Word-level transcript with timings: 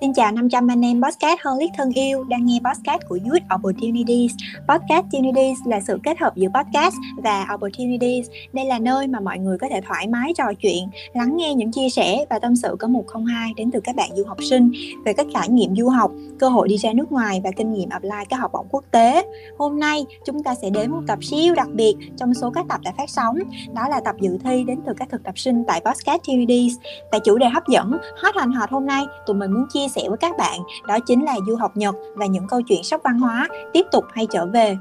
Xin 0.00 0.12
chào 0.12 0.32
500 0.32 0.68
anh 0.70 0.84
em 0.84 1.02
podcast 1.02 1.40
hơn 1.40 1.58
liếc 1.58 1.70
thân 1.76 1.90
yêu 1.94 2.24
đang 2.24 2.46
nghe 2.46 2.58
podcast 2.64 3.02
của 3.08 3.18
Youth 3.24 3.54
Opportunities. 3.54 4.32
Podcast 4.68 5.04
Opportunities 5.04 5.58
là 5.66 5.80
sự 5.80 5.98
kết 6.02 6.18
hợp 6.18 6.36
giữa 6.36 6.48
podcast 6.54 6.94
và 7.16 7.46
Opportunities. 7.54 8.26
Đây 8.52 8.64
là 8.64 8.78
nơi 8.78 9.06
mà 9.06 9.20
mọi 9.20 9.38
người 9.38 9.58
có 9.58 9.66
thể 9.70 9.80
thoải 9.86 10.06
mái 10.06 10.32
trò 10.36 10.44
chuyện, 10.60 10.88
lắng 11.14 11.36
nghe 11.36 11.54
những 11.54 11.72
chia 11.72 11.88
sẻ 11.88 12.24
và 12.30 12.38
tâm 12.38 12.56
sự 12.56 12.76
có 12.78 12.88
102 12.88 13.52
đến 13.56 13.70
từ 13.70 13.80
các 13.80 13.96
bạn 13.96 14.10
du 14.16 14.24
học 14.24 14.38
sinh 14.50 14.72
về 15.04 15.12
các 15.12 15.26
trải 15.34 15.48
nghiệm 15.48 15.76
du 15.76 15.88
học, 15.88 16.10
cơ 16.38 16.48
hội 16.48 16.68
đi 16.68 16.76
ra 16.76 16.92
nước 16.92 17.12
ngoài 17.12 17.40
và 17.44 17.50
kinh 17.56 17.72
nghiệm 17.72 17.88
apply 17.88 18.24
các 18.28 18.36
học 18.36 18.52
bổng 18.52 18.66
quốc 18.70 18.84
tế. 18.90 19.26
Hôm 19.58 19.80
nay 19.80 20.06
chúng 20.24 20.42
ta 20.42 20.54
sẽ 20.54 20.70
đến 20.70 20.90
một 20.90 21.02
tập 21.06 21.18
siêu 21.24 21.54
đặc 21.54 21.68
biệt 21.72 21.94
trong 22.16 22.34
số 22.34 22.50
các 22.50 22.66
tập 22.68 22.80
đã 22.84 22.92
phát 22.96 23.10
sóng. 23.10 23.38
Đó 23.74 23.88
là 23.88 24.00
tập 24.04 24.14
dự 24.20 24.38
thi 24.44 24.64
đến 24.64 24.80
từ 24.86 24.92
các 24.96 25.08
thực 25.10 25.22
tập 25.24 25.38
sinh 25.38 25.64
tại 25.66 25.80
podcast 25.84 26.10
Opportunities. 26.10 26.74
Tại 27.10 27.20
chủ 27.24 27.38
đề 27.38 27.48
hấp 27.48 27.68
dẫn, 27.68 27.98
hot 28.22 28.36
hành 28.36 28.52
hot 28.52 28.70
hôm 28.70 28.86
nay, 28.86 29.04
tụi 29.26 29.36
mình 29.36 29.52
muốn 29.52 29.66
chia 29.72 29.88
sẻ 29.90 30.02
với 30.08 30.18
các 30.18 30.36
bạn, 30.38 30.60
đó 30.86 30.98
chính 31.06 31.24
là 31.24 31.34
du 31.46 31.56
học 31.56 31.76
Nhật 31.76 31.94
và 32.14 32.26
những 32.26 32.46
câu 32.46 32.60
chuyện 32.66 32.82
sốc 32.82 33.00
văn 33.04 33.18
hóa 33.18 33.48
tiếp 33.72 33.86
tục 33.92 34.04
hay 34.12 34.26
trở 34.30 34.46
về. 34.46 34.76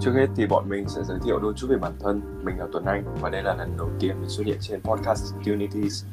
Trước 0.00 0.12
hết 0.14 0.26
thì 0.36 0.46
bọn 0.46 0.68
mình 0.68 0.88
sẽ 0.88 1.02
giới 1.04 1.18
thiệu 1.24 1.38
đôi 1.38 1.52
chút 1.56 1.66
về 1.70 1.76
bản 1.76 1.92
thân. 2.00 2.20
Mình 2.44 2.58
là 2.58 2.66
Tuấn 2.72 2.84
Anh 2.84 3.04
và 3.20 3.30
đây 3.30 3.42
là 3.42 3.54
lần 3.54 3.76
đầu 3.78 3.88
tiên 4.00 4.16
mình 4.20 4.28
xuất 4.28 4.46
hiện 4.46 4.58
trên 4.60 4.80
podcast 4.80 5.34
Unities. 5.46 6.04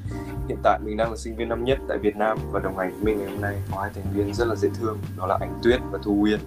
Hiện 0.47 0.57
tại 0.63 0.79
mình 0.83 0.97
đang 0.97 1.09
là 1.11 1.17
sinh 1.17 1.35
viên 1.35 1.49
năm 1.49 1.63
nhất 1.63 1.79
tại 1.87 1.97
Việt 1.97 2.15
Nam 2.15 2.37
và 2.51 2.59
đồng 2.59 2.77
hành 2.77 2.91
với 2.91 3.03
mình 3.03 3.17
ngày 3.17 3.31
hôm 3.31 3.41
nay 3.41 3.55
có 3.71 3.81
hai 3.81 3.91
thành 3.95 4.03
viên 4.13 4.33
rất 4.33 4.45
là 4.45 4.55
dễ 4.55 4.69
thương, 4.79 4.97
đó 5.17 5.27
là 5.27 5.37
Anh 5.39 5.59
Tuyết 5.63 5.79
và 5.91 5.99
Thu 6.03 6.17
Uyên. 6.21 6.39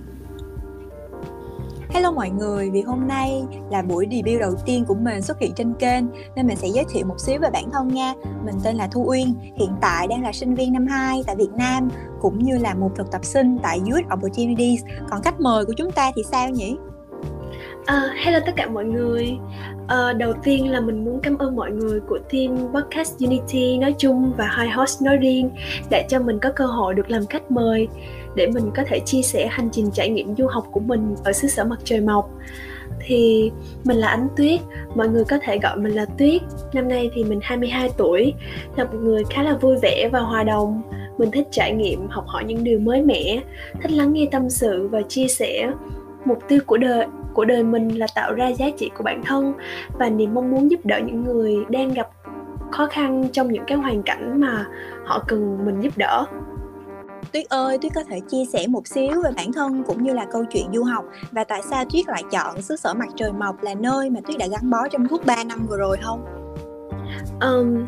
Hello 1.89 2.12
mọi 2.12 2.30
người, 2.30 2.70
vì 2.70 2.83
hôm 2.83 3.08
nay 3.08 3.44
là 3.70 3.83
buổi 3.83 4.06
debut 4.11 4.41
đầu 4.41 4.55
tiên 4.67 4.84
của 4.84 4.94
mình 4.94 5.22
xuất 5.22 5.39
hiện 5.39 5.52
trên 5.56 5.74
kênh 5.74 6.05
nên 6.36 6.47
mình 6.47 6.56
sẽ 6.56 6.69
giới 6.69 6.84
thiệu 6.92 7.06
một 7.06 7.20
xíu 7.20 7.41
về 7.41 7.50
bản 7.52 7.70
thân 7.70 7.89
nha. 7.89 8.14
Mình 8.44 8.55
tên 8.64 8.77
là 8.77 8.89
Thu 8.92 9.05
Uyên, 9.08 9.34
hiện 9.56 9.77
tại 9.80 10.06
đang 10.06 10.22
là 10.22 10.33
sinh 10.33 10.55
viên 10.55 10.72
năm 10.72 10.86
2 10.86 11.22
tại 11.27 11.36
Việt 11.36 11.52
Nam 11.56 11.89
cũng 12.20 12.39
như 12.39 12.58
là 12.58 12.74
một 12.74 12.91
thực 12.97 13.11
tập 13.11 13.24
sinh 13.24 13.58
tại 13.62 13.80
Youth 13.91 14.14
Opportunities. 14.14 14.84
Còn 15.11 15.22
khách 15.22 15.41
mời 15.41 15.64
của 15.64 15.72
chúng 15.77 15.91
ta 15.91 16.11
thì 16.17 16.22
sao 16.30 16.50
nhỉ? 16.50 16.77
Uh, 17.92 18.12
hello 18.17 18.41
tất 18.47 18.53
cả 18.56 18.69
mọi 18.69 18.84
người 18.84 19.39
uh, 19.84 20.17
Đầu 20.17 20.33
tiên 20.42 20.70
là 20.70 20.81
mình 20.81 21.05
muốn 21.05 21.20
cảm 21.23 21.39
ơn 21.39 21.56
mọi 21.56 21.70
người 21.70 22.01
của 22.01 22.19
team 22.33 22.56
Podcast 22.75 23.19
Unity 23.20 23.79
nói 23.79 23.95
chung 23.98 24.33
và 24.37 24.51
high 24.59 24.75
host 24.75 25.03
nói 25.03 25.17
riêng 25.17 25.51
đã 25.91 26.03
cho 26.09 26.20
mình 26.20 26.39
có 26.39 26.53
cơ 26.53 26.67
hội 26.67 26.95
được 26.95 27.11
làm 27.11 27.27
khách 27.27 27.51
mời 27.51 27.89
để 28.34 28.47
mình 28.47 28.70
có 28.77 28.83
thể 28.87 29.01
chia 29.01 29.23
sẻ 29.23 29.47
hành 29.51 29.69
trình 29.73 29.91
trải 29.91 30.09
nghiệm 30.09 30.37
du 30.37 30.47
học 30.47 30.67
của 30.73 30.81
mình 30.81 31.14
ở 31.25 31.33
xứ 31.33 31.48
sở 31.48 31.64
mặt 31.64 31.79
trời 31.84 32.01
mọc 32.01 32.31
thì 33.01 33.51
mình 33.84 33.97
là 33.97 34.09
Ánh 34.09 34.29
Tuyết, 34.37 34.61
mọi 34.95 35.09
người 35.09 35.25
có 35.25 35.39
thể 35.42 35.59
gọi 35.59 35.77
mình 35.77 35.92
là 35.92 36.05
Tuyết. 36.19 36.42
Năm 36.73 36.89
nay 36.89 37.11
thì 37.14 37.25
mình 37.25 37.41
22 37.42 37.91
tuổi, 37.97 38.34
là 38.77 38.84
một 38.84 38.98
người 39.03 39.25
khá 39.31 39.42
là 39.42 39.57
vui 39.57 39.77
vẻ 39.83 40.09
và 40.12 40.20
hòa 40.20 40.42
đồng. 40.42 40.83
Mình 41.19 41.31
thích 41.31 41.48
trải 41.51 41.73
nghiệm, 41.73 42.09
học 42.09 42.25
hỏi 42.27 42.45
những 42.45 42.64
điều 42.64 42.79
mới 42.79 43.03
mẻ, 43.03 43.41
thích 43.83 43.91
lắng 43.92 44.12
nghe 44.12 44.27
tâm 44.31 44.51
sự 44.51 44.89
và 44.89 45.03
chia 45.03 45.29
sẻ 45.29 45.70
mục 46.25 46.39
tiêu 46.48 46.61
của 46.67 46.77
đời 46.77 47.07
của 47.37 47.45
đời 47.45 47.62
mình 47.62 47.89
là 47.89 48.06
tạo 48.15 48.34
ra 48.34 48.48
giá 48.48 48.67
trị 48.79 48.91
của 48.97 49.05
bản 49.05 49.23
thân 49.25 49.53
và 49.98 50.09
niềm 50.09 50.34
mong 50.34 50.51
muốn 50.51 50.70
giúp 50.70 50.81
đỡ 50.84 51.01
những 51.06 51.25
người 51.25 51.56
đang 51.69 51.95
gặp 51.95 52.09
khó 52.73 52.87
khăn 52.87 53.29
trong 53.33 53.53
những 53.53 53.65
cái 53.67 53.79
hoàn 53.79 54.03
cảnh 54.03 54.41
mà 54.41 54.67
họ 55.05 55.25
cần 55.29 55.64
mình 55.67 55.81
giúp 55.81 55.92
đỡ 55.97 56.27
Tuyết 57.33 57.48
ơi, 57.48 57.79
Tuyết 57.79 57.92
có 57.95 58.05
thể 58.05 58.20
chia 58.20 58.45
sẻ 58.53 58.67
một 58.67 58.87
xíu 58.87 59.23
về 59.23 59.31
bản 59.37 59.53
thân 59.53 59.84
cũng 59.87 60.03
như 60.03 60.12
là 60.12 60.27
câu 60.33 60.45
chuyện 60.45 60.67
du 60.75 60.83
học 60.83 61.05
và 61.33 61.45
tại 61.45 61.63
sao 61.70 61.85
Tuyết 61.92 62.08
lại 62.08 62.23
chọn 62.30 62.63
xứ 62.63 62.77
sở 62.77 62.95
mặt 62.95 63.08
trời 63.17 63.33
mọc 63.33 63.63
là 63.63 63.75
nơi 63.75 64.11
mà 64.11 64.20
Tuyết 64.27 64.39
đã 64.39 64.46
gắn 64.46 64.70
bó 64.70 64.89
trong 64.89 65.08
suốt 65.08 65.27
3 65.27 65.45
năm 65.45 65.67
vừa 65.69 65.77
rồi 65.77 65.96
không? 66.02 66.25
Um, 67.41 67.86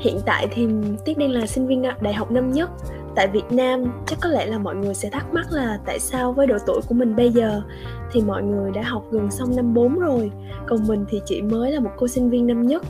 hiện 0.00 0.20
tại 0.26 0.48
thì 0.50 0.66
Tuyết 1.06 1.18
đang 1.18 1.30
là 1.30 1.46
sinh 1.46 1.66
viên 1.66 1.82
đại 2.00 2.14
học 2.14 2.30
năm 2.30 2.52
nhất 2.52 2.70
tại 3.16 3.28
Việt 3.28 3.44
Nam 3.50 3.84
chắc 4.06 4.18
có 4.20 4.28
lẽ 4.28 4.46
là 4.46 4.58
mọi 4.58 4.74
người 4.74 4.94
sẽ 4.94 5.10
thắc 5.10 5.32
mắc 5.32 5.46
là 5.52 5.78
tại 5.86 5.98
sao 5.98 6.32
với 6.32 6.46
độ 6.46 6.56
tuổi 6.66 6.80
của 6.88 6.94
mình 6.94 7.16
bây 7.16 7.30
giờ? 7.30 7.62
Thì 8.12 8.22
mọi 8.22 8.42
người 8.42 8.70
đã 8.70 8.82
học 8.82 9.04
gần 9.10 9.30
xong 9.30 9.56
năm 9.56 9.74
4 9.74 9.98
rồi 9.98 10.30
còn 10.66 10.86
mình 10.86 11.04
thì 11.08 11.20
chỉ 11.24 11.42
mới 11.42 11.72
là 11.72 11.80
một 11.80 11.90
cô 11.96 12.08
sinh 12.08 12.30
viên 12.30 12.46
năm 12.46 12.66
nhất. 12.66 12.82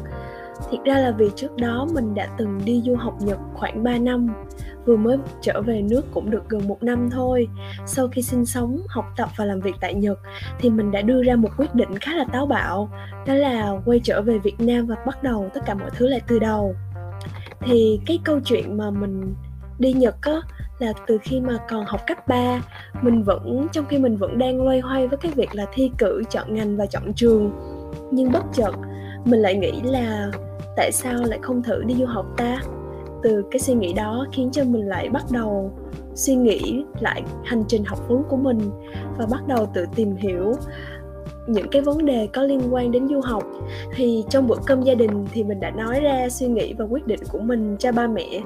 Thiệt 0.71 0.81
ra 0.85 0.99
là 0.99 1.11
vì 1.11 1.31
trước 1.37 1.57
đó 1.57 1.87
mình 1.95 2.15
đã 2.15 2.29
từng 2.39 2.61
đi 2.65 2.83
du 2.85 2.97
học 2.97 3.15
Nhật 3.21 3.39
khoảng 3.55 3.83
3 3.83 3.99
năm 3.99 4.29
Vừa 4.87 4.97
mới 4.97 5.17
trở 5.43 5.63
về 5.63 5.83
nước 5.83 6.03
cũng 6.15 6.31
được 6.31 6.49
gần 6.49 6.69
một 6.69 6.83
năm 6.83 7.11
thôi. 7.11 7.49
Sau 7.87 8.09
khi 8.09 8.23
sinh 8.23 8.47
sống, 8.47 8.81
học 8.89 9.05
tập 9.17 9.29
và 9.37 9.45
làm 9.45 9.61
việc 9.61 9.75
tại 9.81 9.95
Nhật 9.95 10.19
Thì 10.59 10.71
mình 10.71 10.91
đã 10.91 11.03
đưa 11.03 11.23
ra 11.23 11.37
một 11.37 11.51
quyết 11.57 11.75
định 11.75 11.99
khá 12.01 12.15
là 12.15 12.25
táo 12.33 12.47
bạo 12.47 12.91
Đó 13.27 13.35
là 13.35 13.73
quay 13.85 14.01
trở 14.05 14.23
về 14.23 14.39
Việt 14.39 14.61
Nam 14.61 14.87
và 14.87 14.97
bắt 15.07 15.23
đầu 15.23 15.51
tất 15.55 15.61
cả 15.67 15.75
mọi 15.75 15.91
thứ 15.97 16.09
lại 16.09 16.21
từ 16.29 16.39
đầu. 16.39 16.75
Thì 17.61 18.01
cái 18.07 18.19
câu 18.25 18.41
chuyện 18.45 18.77
mà 18.77 18.91
mình 18.91 19.35
đi 19.79 19.93
Nhật 19.93 20.17
á, 20.21 20.41
là 20.79 20.93
từ 21.07 21.19
khi 21.23 21.41
mà 21.41 21.59
còn 21.69 21.85
học 21.87 22.01
cấp 22.07 22.29
3 22.29 22.63
mình 23.03 23.23
vẫn, 23.23 23.67
trong 23.73 23.85
khi 23.89 23.99
mình 23.99 24.17
vẫn 24.17 24.39
đang 24.39 24.63
loay 24.63 24.81
hoay 24.81 25.09
với 25.09 25.19
cái 25.19 25.33
việc 25.35 25.55
là 25.55 25.67
thi 25.73 25.91
cử 25.99 26.23
chọn 26.31 26.55
ngành 26.55 26.77
và 26.77 26.87
chọn 26.87 27.13
trường. 27.15 27.51
Nhưng 28.11 28.33
bất 28.33 28.45
chợt, 28.53 28.73
mình 29.25 29.41
lại 29.41 29.55
nghĩ 29.55 29.73
là 29.85 30.31
tại 30.77 30.93
sao 30.93 31.25
lại 31.25 31.39
không 31.43 31.63
thử 31.63 31.83
đi 31.83 31.95
du 31.95 32.07
học 32.07 32.27
ta? 32.37 32.61
Từ 33.23 33.45
cái 33.51 33.61
suy 33.61 33.75
nghĩ 33.75 33.93
đó 33.93 34.27
khiến 34.33 34.51
cho 34.53 34.65
mình 34.65 34.89
lại 34.89 35.09
bắt 35.09 35.25
đầu 35.31 35.73
suy 36.15 36.35
nghĩ 36.35 36.85
lại 37.01 37.23
hành 37.45 37.65
trình 37.69 37.85
học 37.85 38.09
vấn 38.09 38.23
của 38.29 38.37
mình 38.37 38.71
và 39.19 39.27
bắt 39.31 39.49
đầu 39.49 39.67
tự 39.75 39.85
tìm 39.95 40.17
hiểu 40.17 40.53
những 41.47 41.69
cái 41.69 41.83
vấn 41.83 42.05
đề 42.05 42.29
có 42.33 42.43
liên 42.43 42.61
quan 42.75 42.93
đến 42.93 43.09
du 43.09 43.21
học. 43.21 43.43
Thì 43.95 44.25
trong 44.31 44.47
bữa 44.47 44.57
cơm 44.67 44.83
gia 44.83 44.95
đình 44.95 45.27
thì 45.33 45.45
mình 45.45 45.61
đã 45.61 45.71
nói 45.71 46.01
ra 46.01 46.29
suy 46.29 46.47
nghĩ 46.47 46.75
và 46.79 46.85
quyết 46.85 47.07
định 47.07 47.21
của 47.33 47.39
mình 47.39 47.77
cho 47.79 47.93
ba 47.93 48.07
mẹ 48.07 48.41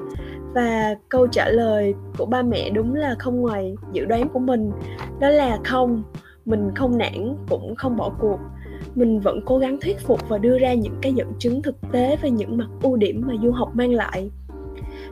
và 0.53 0.95
câu 1.09 1.27
trả 1.27 1.49
lời 1.49 1.93
của 2.17 2.25
ba 2.25 2.41
mẹ 2.41 2.69
đúng 2.69 2.95
là 2.95 3.15
không 3.19 3.41
ngoài 3.41 3.75
dự 3.91 4.05
đoán 4.05 4.29
của 4.29 4.39
mình. 4.39 4.71
Đó 5.19 5.29
là 5.29 5.57
không, 5.63 6.03
mình 6.45 6.69
không 6.75 6.97
nản 6.97 7.35
cũng 7.49 7.75
không 7.75 7.97
bỏ 7.97 8.11
cuộc. 8.19 8.39
Mình 8.95 9.19
vẫn 9.19 9.39
cố 9.45 9.57
gắng 9.57 9.77
thuyết 9.81 9.99
phục 9.99 10.29
và 10.29 10.37
đưa 10.37 10.57
ra 10.57 10.73
những 10.73 10.95
cái 11.01 11.13
dẫn 11.13 11.33
chứng 11.39 11.61
thực 11.61 11.75
tế 11.91 12.17
về 12.21 12.31
những 12.31 12.57
mặt 12.57 12.67
ưu 12.83 12.95
điểm 12.95 13.23
mà 13.27 13.33
du 13.41 13.51
học 13.51 13.69
mang 13.73 13.93
lại. 13.93 14.29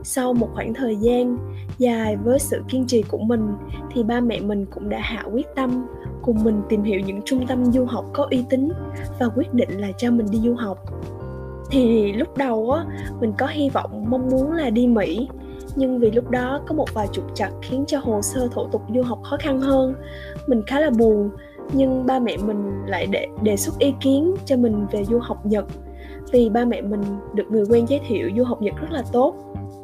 Sau 0.03 0.33
một 0.33 0.49
khoảng 0.53 0.73
thời 0.73 0.95
gian 0.95 1.37
dài 1.77 2.15
với 2.15 2.39
sự 2.39 2.61
kiên 2.67 2.85
trì 2.87 3.01
của 3.01 3.17
mình, 3.17 3.47
thì 3.91 4.03
ba 4.03 4.19
mẹ 4.19 4.39
mình 4.39 4.65
cũng 4.65 4.89
đã 4.89 4.99
hạ 4.99 5.23
quyết 5.31 5.47
tâm 5.55 5.87
cùng 6.21 6.43
mình 6.43 6.61
tìm 6.69 6.83
hiểu 6.83 6.99
những 6.99 7.21
trung 7.25 7.47
tâm 7.47 7.65
du 7.65 7.85
học 7.85 8.05
có 8.13 8.27
uy 8.31 8.45
tín 8.49 8.69
và 9.19 9.27
quyết 9.35 9.53
định 9.53 9.69
là 9.79 9.87
cho 9.97 10.11
mình 10.11 10.25
đi 10.31 10.39
du 10.39 10.55
học 10.55 10.77
thì 11.71 12.13
lúc 12.13 12.37
đầu 12.37 12.71
á 12.71 12.85
mình 13.19 13.33
có 13.37 13.47
hy 13.47 13.69
vọng 13.69 14.05
mong 14.09 14.29
muốn 14.29 14.51
là 14.51 14.69
đi 14.69 14.87
mỹ. 14.87 15.29
Nhưng 15.75 15.99
vì 15.99 16.11
lúc 16.11 16.29
đó 16.29 16.61
có 16.67 16.75
một 16.75 16.93
vài 16.93 17.07
trục 17.11 17.35
trặc 17.35 17.53
khiến 17.61 17.83
cho 17.87 17.99
hồ 17.99 18.21
sơ 18.21 18.47
thủ 18.51 18.67
tục 18.71 18.81
du 18.95 19.01
học 19.01 19.19
khó 19.23 19.37
khăn 19.39 19.59
hơn. 19.59 19.93
Mình 20.47 20.63
khá 20.67 20.79
là 20.79 20.89
buồn 20.89 21.29
nhưng 21.73 22.05
ba 22.05 22.19
mẹ 22.19 22.37
mình 22.37 22.71
lại 22.85 23.05
đề, 23.05 23.27
đề 23.41 23.57
xuất 23.57 23.79
ý 23.79 23.93
kiến 23.99 24.35
cho 24.45 24.57
mình 24.57 24.85
về 24.91 25.05
du 25.05 25.19
học 25.19 25.45
nhật. 25.45 25.65
Vì 26.31 26.49
ba 26.49 26.65
mẹ 26.65 26.81
mình 26.81 27.01
được 27.33 27.43
người 27.49 27.63
quen 27.69 27.85
giới 27.87 27.99
thiệu 28.07 28.29
du 28.37 28.43
học 28.43 28.61
nhật 28.61 28.73
rất 28.81 28.91
là 28.91 29.03
tốt 29.11 29.35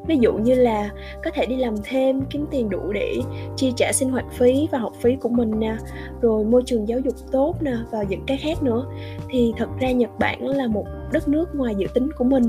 ví 0.07 0.17
dụ 0.19 0.33
như 0.33 0.55
là 0.55 0.89
có 1.23 1.31
thể 1.33 1.45
đi 1.45 1.55
làm 1.55 1.75
thêm, 1.83 2.21
kiếm 2.29 2.45
tiền 2.51 2.69
đủ 2.69 2.91
để 2.93 3.15
chi 3.55 3.73
trả 3.75 3.91
sinh 3.91 4.09
hoạt 4.09 4.25
phí 4.31 4.67
và 4.71 4.77
học 4.77 4.93
phí 5.01 5.15
của 5.15 5.29
mình 5.29 5.59
nè, 5.59 5.77
rồi 6.21 6.45
môi 6.45 6.63
trường 6.65 6.87
giáo 6.87 6.99
dục 6.99 7.15
tốt 7.31 7.55
nè, 7.61 7.73
và 7.91 8.03
những 8.03 8.21
cái 8.27 8.37
khác 8.37 8.63
nữa. 8.63 8.85
Thì 9.29 9.53
thật 9.57 9.69
ra 9.79 9.91
nhật 9.91 10.19
bản 10.19 10.47
là 10.47 10.67
một 10.67 10.85
đất 11.11 11.27
nước 11.27 11.55
ngoài 11.55 11.75
dự 11.77 11.87
tính 11.93 12.09
của 12.17 12.23
mình. 12.23 12.43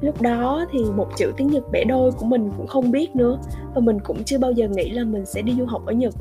Lúc 0.00 0.22
đó 0.22 0.66
thì 0.72 0.78
một 0.96 1.08
chữ 1.16 1.32
tiếng 1.36 1.50
nhật 1.50 1.64
bẻ 1.72 1.84
đôi 1.84 2.12
của 2.12 2.26
mình 2.26 2.50
cũng 2.56 2.66
không 2.66 2.90
biết 2.90 3.16
nữa, 3.16 3.38
và 3.74 3.80
mình 3.80 3.98
cũng 4.04 4.24
chưa 4.24 4.38
bao 4.38 4.52
giờ 4.52 4.68
nghĩ 4.68 4.90
là 4.90 5.04
mình 5.04 5.26
sẽ 5.26 5.42
đi 5.42 5.54
du 5.58 5.64
học 5.64 5.86
ở 5.86 5.92
nhật. 5.92 6.14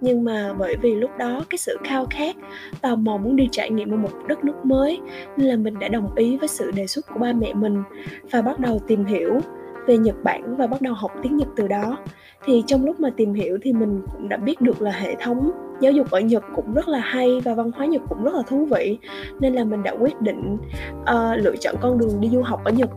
Nhưng 0.00 0.24
mà 0.24 0.54
bởi 0.58 0.76
vì 0.82 0.94
lúc 0.94 1.10
đó 1.18 1.44
cái 1.50 1.58
sự 1.58 1.76
khao 1.84 2.06
khát, 2.10 2.36
tò 2.80 2.96
mò 2.96 3.16
muốn 3.16 3.36
đi 3.36 3.48
trải 3.52 3.70
nghiệm 3.70 3.90
ở 3.90 3.96
một 3.96 4.08
đất 4.28 4.44
nước 4.44 4.64
mới, 4.64 5.00
nên 5.36 5.46
là 5.46 5.56
mình 5.56 5.78
đã 5.78 5.88
đồng 5.88 6.14
ý 6.14 6.36
với 6.36 6.48
sự 6.48 6.70
đề 6.70 6.86
xuất 6.86 7.06
của 7.06 7.18
ba 7.20 7.32
mẹ 7.32 7.54
mình, 7.54 7.82
và 8.30 8.42
bắt 8.42 8.60
đầu 8.60 8.78
tìm 8.86 9.04
hiểu 9.04 9.40
về 9.86 9.98
Nhật 9.98 10.16
Bản 10.24 10.56
và 10.56 10.66
bắt 10.66 10.82
đầu 10.82 10.94
học 10.94 11.10
tiếng 11.22 11.36
Nhật 11.36 11.48
từ 11.56 11.68
đó. 11.68 11.98
Thì 12.44 12.64
trong 12.66 12.84
lúc 12.84 13.00
mà 13.00 13.10
tìm 13.16 13.34
hiểu 13.34 13.58
thì 13.62 13.72
mình 13.72 14.02
cũng 14.12 14.28
đã 14.28 14.36
biết 14.36 14.60
được 14.60 14.82
là 14.82 14.90
hệ 14.90 15.16
thống 15.20 15.50
giáo 15.80 15.92
dục 15.92 16.10
ở 16.10 16.20
Nhật 16.20 16.44
cũng 16.54 16.74
rất 16.74 16.88
là 16.88 16.98
hay 16.98 17.40
và 17.44 17.54
văn 17.54 17.70
hóa 17.76 17.86
Nhật 17.86 18.02
cũng 18.08 18.24
rất 18.24 18.34
là 18.34 18.42
thú 18.48 18.68
vị. 18.70 18.98
Nên 19.40 19.54
là 19.54 19.64
mình 19.64 19.82
đã 19.82 19.92
quyết 20.00 20.20
định 20.20 20.58
uh, 21.00 21.44
lựa 21.44 21.56
chọn 21.60 21.74
con 21.80 21.98
đường 21.98 22.20
đi 22.20 22.28
du 22.32 22.42
học 22.42 22.60
ở 22.64 22.70
Nhật. 22.70 22.90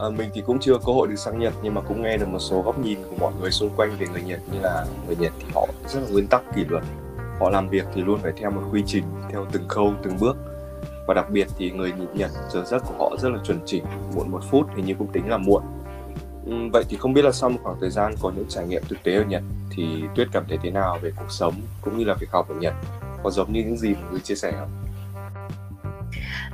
À, 0.00 0.06
mình 0.18 0.30
thì 0.34 0.42
cũng 0.46 0.58
chưa 0.58 0.78
cơ 0.86 0.92
hội 0.92 1.08
được 1.08 1.16
sang 1.16 1.38
Nhật 1.38 1.52
nhưng 1.62 1.74
mà 1.74 1.80
cũng 1.80 2.02
nghe 2.02 2.16
được 2.16 2.28
một 2.28 2.38
số 2.38 2.62
góc 2.62 2.78
nhìn 2.78 2.98
của 3.10 3.16
mọi 3.20 3.32
người 3.40 3.50
xung 3.50 3.70
quanh 3.76 3.90
về 3.98 4.06
người 4.12 4.22
Nhật 4.26 4.40
như 4.52 4.60
là 4.60 4.86
người 5.06 5.16
Nhật 5.16 5.32
thì 5.38 5.46
họ 5.54 5.66
rất 5.88 6.00
là 6.00 6.08
nguyên 6.12 6.26
tắc 6.26 6.42
kỷ 6.56 6.64
luật. 6.68 6.82
Họ 7.40 7.50
làm 7.50 7.68
việc 7.68 7.84
thì 7.94 8.02
luôn 8.02 8.18
phải 8.22 8.32
theo 8.36 8.50
một 8.50 8.62
quy 8.72 8.82
trình 8.86 9.04
theo 9.30 9.46
từng 9.52 9.68
khâu 9.68 9.92
từng 10.02 10.16
bước. 10.20 10.36
Và 11.06 11.14
đặc 11.14 11.30
biệt 11.30 11.48
thì 11.58 11.70
người 11.70 11.92
Nhật 12.14 12.30
giờ 12.50 12.64
giấc 12.64 12.82
của 12.86 12.94
họ 12.98 13.16
rất 13.18 13.28
là 13.28 13.38
chuẩn 13.44 13.58
chỉnh 13.64 13.84
muộn 14.14 14.30
một 14.30 14.40
phút 14.50 14.66
thì 14.76 14.82
như 14.82 14.94
cũng 14.98 15.12
tính 15.12 15.28
là 15.28 15.38
muộn. 15.38 15.62
Ừ, 16.46 16.52
vậy 16.72 16.84
thì 16.88 16.96
không 16.96 17.12
biết 17.12 17.24
là 17.24 17.32
sau 17.32 17.50
một 17.50 17.58
khoảng 17.62 17.80
thời 17.80 17.90
gian 17.90 18.14
có 18.22 18.32
những 18.36 18.46
trải 18.48 18.66
nghiệm 18.66 18.82
thực 18.88 19.02
tế 19.02 19.14
ở 19.14 19.24
Nhật 19.24 19.42
thì 19.70 20.02
Tuyết 20.14 20.28
cảm 20.32 20.44
thấy 20.48 20.58
thế 20.62 20.70
nào 20.70 20.98
về 21.02 21.10
cuộc 21.16 21.30
sống 21.30 21.54
cũng 21.80 21.98
như 21.98 22.04
là 22.04 22.14
việc 22.14 22.30
học 22.30 22.48
ở 22.48 22.54
Nhật? 22.54 22.74
Có 23.22 23.30
giống 23.30 23.52
như 23.52 23.60
những 23.60 23.76
gì 23.76 23.94
mà 23.94 24.10
người 24.10 24.20
chia 24.20 24.34
sẻ 24.34 24.52
không? 24.58 24.70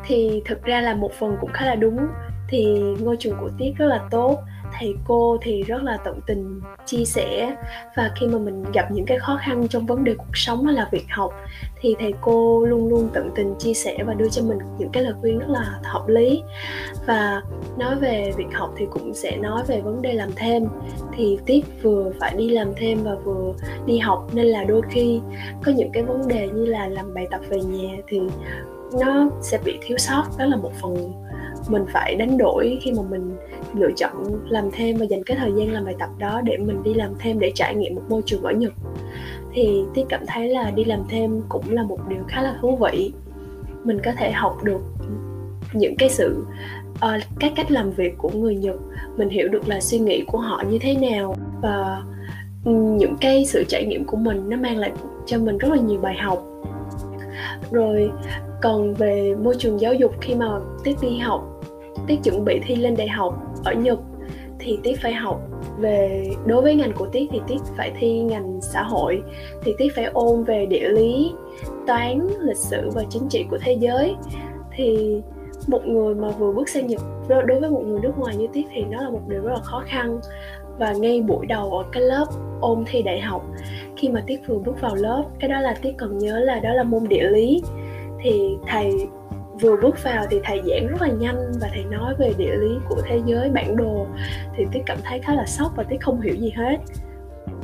Thì 0.07 0.43
thực 0.45 0.63
ra 0.63 0.81
là 0.81 0.95
một 0.95 1.11
phần 1.19 1.37
cũng 1.41 1.51
khá 1.53 1.67
là 1.67 1.75
đúng 1.75 2.07
thì 2.49 2.65
ngôi 3.01 3.17
trường 3.21 3.37
của 3.41 3.51
Tiết 3.59 3.73
rất 3.79 3.87
là 3.87 4.05
tốt 4.11 4.43
thầy 4.83 4.95
cô 5.05 5.39
thì 5.43 5.63
rất 5.63 5.83
là 5.83 5.97
tận 6.05 6.21
tình 6.27 6.61
chia 6.87 7.05
sẻ. 7.05 7.57
Và 7.97 8.11
khi 8.21 8.27
mà 8.27 8.39
mình 8.39 8.65
gặp 8.73 8.91
những 8.93 9.07
cái 9.07 9.19
khó 9.19 9.39
khăn 9.41 9.69
trong 9.69 9.87
vấn 9.87 10.05
đề 10.05 10.15
cuộc 10.15 10.37
sống 10.37 10.65
hay 10.65 10.75
là 10.75 10.89
việc 10.93 11.07
học, 11.11 11.33
thì 11.81 11.95
thầy 12.01 12.15
cô 12.21 12.67
luôn 12.67 12.89
luôn 12.89 13.09
tận 13.15 13.31
tình 13.35 13.55
chia 13.59 13.75
sẻ 13.75 13.99
và 14.07 14.15
đưa 14.15 14.29
cho 14.29 14.43
mình 14.43 14.59
những 14.79 14.91
cái 14.93 15.03
lời 15.03 15.15
khuyên 15.21 15.39
rất 15.39 15.49
là 15.49 15.81
hợp 15.83 16.05
lý. 16.09 16.43
Và 17.07 17.43
nói 17.79 17.97
về 17.97 18.33
việc 18.37 18.49
học 18.53 18.75
thì 18.77 18.87
cũng 18.91 19.15
sẽ 19.15 19.37
nói 19.37 19.63
về 19.67 19.81
vấn 19.81 20.03
đề 20.03 20.13
làm 20.13 20.31
thêm. 20.37 20.65
Thì 21.17 21.39
tiếp 21.47 21.61
vừa 21.83 22.13
phải 22.21 22.35
đi 22.37 22.49
làm 22.49 22.73
thêm 22.77 22.99
và 23.03 23.15
vừa 23.15 23.53
đi 23.87 23.99
học, 23.99 24.29
nên 24.33 24.47
là 24.47 24.65
đôi 24.65 24.83
khi 24.91 25.21
có 25.65 25.73
những 25.73 25.93
cái 25.93 26.03
vấn 26.03 26.29
đề 26.29 26.49
như 26.49 26.65
là 26.65 26.87
làm 26.87 27.15
bài 27.15 27.27
tập 27.31 27.41
về 27.49 27.61
nhà 27.61 27.97
thì 28.09 28.21
nó 29.01 29.31
sẽ 29.43 29.59
bị 29.65 29.79
thiếu 29.83 29.99
sót, 29.99 30.25
đó 30.39 30.45
là 30.45 30.57
một 30.57 30.73
phần 30.83 31.13
mình 31.69 31.85
phải 31.93 32.15
đánh 32.15 32.39
đổi 32.39 32.79
khi 32.83 32.93
mà 32.93 33.03
mình 33.11 33.37
lựa 33.75 33.91
chọn 33.97 34.13
làm 34.49 34.71
thêm 34.73 34.97
và 34.97 35.05
dành 35.05 35.23
cái 35.25 35.37
thời 35.41 35.53
gian 35.57 35.73
làm 35.73 35.85
bài 35.85 35.95
tập 35.99 36.11
đó 36.19 36.41
để 36.45 36.57
mình 36.57 36.83
đi 36.83 36.95
làm 36.95 37.15
thêm 37.19 37.39
để 37.39 37.53
trải 37.55 37.75
nghiệm 37.75 37.95
một 37.95 38.03
môi 38.09 38.23
trường 38.27 38.43
ở 38.43 38.53
Nhật. 38.53 38.73
Thì 39.53 39.85
Tiết 39.95 40.05
cảm 40.09 40.21
thấy 40.27 40.49
là 40.49 40.71
đi 40.71 40.85
làm 40.85 41.01
thêm 41.09 41.41
cũng 41.49 41.71
là 41.71 41.83
một 41.83 41.99
điều 42.09 42.23
khá 42.29 42.43
là 42.43 42.55
thú 42.61 42.77
vị. 42.77 43.13
Mình 43.85 43.99
có 44.05 44.13
thể 44.19 44.33
học 44.33 44.65
được 44.65 44.81
những 45.73 45.97
cái 45.99 46.09
sự 46.09 46.45
ờ, 47.01 47.17
uh, 47.17 47.23
các 47.39 47.53
cách 47.57 47.71
làm 47.71 47.91
việc 47.91 48.19
của 48.19 48.31
người 48.31 48.57
Nhật 48.57 48.77
mình 49.17 49.29
hiểu 49.29 49.49
được 49.49 49.69
là 49.69 49.81
suy 49.81 49.99
nghĩ 49.99 50.25
của 50.27 50.39
họ 50.39 50.63
như 50.71 50.79
thế 50.79 50.95
nào 50.95 51.35
và 51.63 52.03
ừ, 52.65 52.73
những 52.73 53.17
cái 53.21 53.45
sự 53.45 53.65
trải 53.69 53.87
nghiệm 53.87 54.05
của 54.05 54.17
mình 54.17 54.49
nó 54.49 54.57
mang 54.57 54.77
lại 54.77 54.93
cho 55.27 55.39
mình 55.39 55.59
rất 55.59 55.69
là 55.71 55.77
nhiều 55.77 56.01
bài 56.01 56.17
học. 56.17 56.45
Rồi 57.71 58.11
còn 58.63 58.95
về 58.95 59.35
môi 59.43 59.55
trường 59.59 59.81
giáo 59.81 59.95
dục 59.95 60.15
khi 60.21 60.35
mà 60.35 60.61
tiết 60.85 60.97
đi 61.03 61.19
học 61.19 61.52
tiết 62.07 62.19
chuẩn 62.25 62.45
bị 62.45 62.61
thi 62.67 62.77
lên 62.77 62.97
đại 62.97 63.09
học 63.09 63.35
ở 63.65 63.73
nhật 63.73 63.99
thì 64.59 64.79
tiết 64.83 65.01
phải 65.03 65.13
học 65.13 65.41
về, 65.79 66.31
đối 66.47 66.63
với 66.63 66.75
ngành 66.75 66.93
của 66.93 67.07
tiết 67.07 67.29
thì 67.31 67.41
tiết 67.49 67.59
phải 67.77 67.93
thi 67.99 68.21
ngành 68.21 68.59
xã 68.61 68.83
hội, 68.83 69.23
thì 69.63 69.73
tiết 69.79 69.89
phải 69.97 70.05
ôn 70.05 70.45
về 70.45 70.67
địa 70.67 70.89
lý, 70.89 71.33
toán, 71.87 72.29
lịch 72.41 72.57
sử 72.57 72.91
và 72.95 73.03
chính 73.11 73.29
trị 73.29 73.45
của 73.51 73.59
thế 73.61 73.77
giới. 73.81 74.15
Thì 74.77 75.21
một 75.67 75.87
người 75.87 76.15
mà 76.15 76.29
vừa 76.29 76.53
bước 76.53 76.69
sang 76.69 76.87
nhật, 76.87 77.01
đối 77.29 77.61
với 77.61 77.71
một 77.71 77.83
người 77.87 78.01
nước 78.01 78.19
ngoài 78.19 78.37
như 78.37 78.47
tiết 78.53 78.67
thì 78.73 78.85
nó 78.91 79.03
là 79.03 79.11
một 79.11 79.21
điều 79.29 79.43
rất 79.43 79.53
là 79.53 79.61
khó 79.61 79.83
khăn. 79.87 80.21
Và 80.79 80.93
ngay 80.93 81.23
buổi 81.23 81.47
đầu 81.47 81.71
ở 81.71 81.85
cái 81.93 82.03
lớp 82.03 82.27
ôn 82.61 82.85
thi 82.87 83.03
đại 83.03 83.21
học, 83.21 83.47
khi 83.97 84.09
mà 84.09 84.23
tiết 84.27 84.41
vừa 84.47 84.59
bước 84.59 84.81
vào 84.81 84.95
lớp, 84.95 85.25
cái 85.41 85.51
đó 85.51 85.61
là 85.61 85.75
tiết 85.83 85.93
còn 85.99 86.19
nhớ 86.19 86.39
là 86.39 86.61
đó 86.61 86.73
là 86.73 86.83
môn 86.83 87.09
địa 87.09 87.29
lý. 87.29 87.63
Thì 88.21 88.57
thầy 88.67 89.07
vừa 89.63 89.77
bước 89.77 90.05
vào 90.05 90.27
thì 90.31 90.41
thầy 90.45 90.63
giảng 90.67 90.87
rất 90.87 91.03
là 91.03 91.09
nhanh 91.09 91.53
và 91.61 91.69
thầy 91.73 91.85
nói 91.85 92.15
về 92.19 92.33
địa 92.39 92.55
lý 92.57 92.75
của 92.89 93.03
thế 93.05 93.21
giới 93.27 93.51
bản 93.51 93.77
đồ. 93.77 94.07
Thì 94.57 94.67
tiết 94.73 94.81
cảm 94.87 94.99
thấy 95.05 95.19
khá 95.19 95.35
là 95.35 95.47
sốc 95.47 95.73
và 95.77 95.83
tiết 95.83 96.01
không 96.01 96.21
hiểu 96.21 96.35
gì 96.35 96.53
hết. 96.57 96.77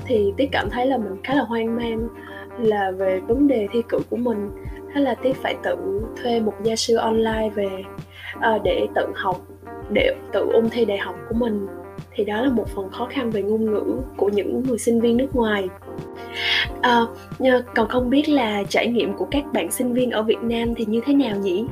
Thì 0.05 0.33
tiết 0.37 0.49
cảm 0.53 0.71
thấy 0.71 0.87
là 0.87 0.97
mình 0.97 1.23
khá 1.25 1.35
là 1.35 1.43
hoang 1.43 1.77
mang 1.77 2.09
là 2.59 2.91
về 2.91 3.21
vấn 3.21 3.49
đề 3.49 3.67
thi 3.73 3.83
cử 3.89 3.99
của 4.11 4.17
mình. 4.17 4.51
Thế 4.95 5.01
là 5.01 5.15
tiết 5.15 5.37
phải 5.37 5.55
tự 5.63 5.77
thuê 6.23 6.41
một 6.41 6.55
gia 6.63 6.77
sư 6.77 6.97
online 6.97 7.51
về 7.55 7.69
uh, 8.37 8.63
để 8.63 8.87
tự 8.95 9.07
học 9.15 9.37
để 9.91 10.15
tự 10.33 10.51
ôn 10.53 10.71
thi 10.71 10.85
đại 10.85 10.99
học 10.99 11.15
của 11.29 11.35
mình 11.35 11.67
thì 12.15 12.25
đó 12.25 12.41
là 12.41 12.51
một 12.51 12.69
phần 12.75 12.91
khó 12.91 13.07
khăn 13.11 13.31
về 13.31 13.43
ngôn 13.43 13.65
ngữ 13.65 13.85
của 14.17 14.29
những 14.29 14.63
người 14.63 14.79
sinh 14.79 15.01
viên 15.01 15.17
nước 15.17 15.37
ngoài 15.37 15.69
à, 16.83 17.01
còn 17.75 17.89
không 17.89 18.11
biết 18.11 18.29
là 18.29 18.63
trải 18.69 18.87
nghiệm 18.87 19.13
của 19.15 19.27
các 19.31 19.53
bạn 19.53 19.71
sinh 19.71 19.93
viên 19.93 20.11
ở 20.11 20.23
Việt 20.23 20.43
Nam 20.43 20.75
thì 20.75 20.85
như 20.85 21.01
thế 21.07 21.15
nào 21.15 21.37
nhỉ? 21.37 21.65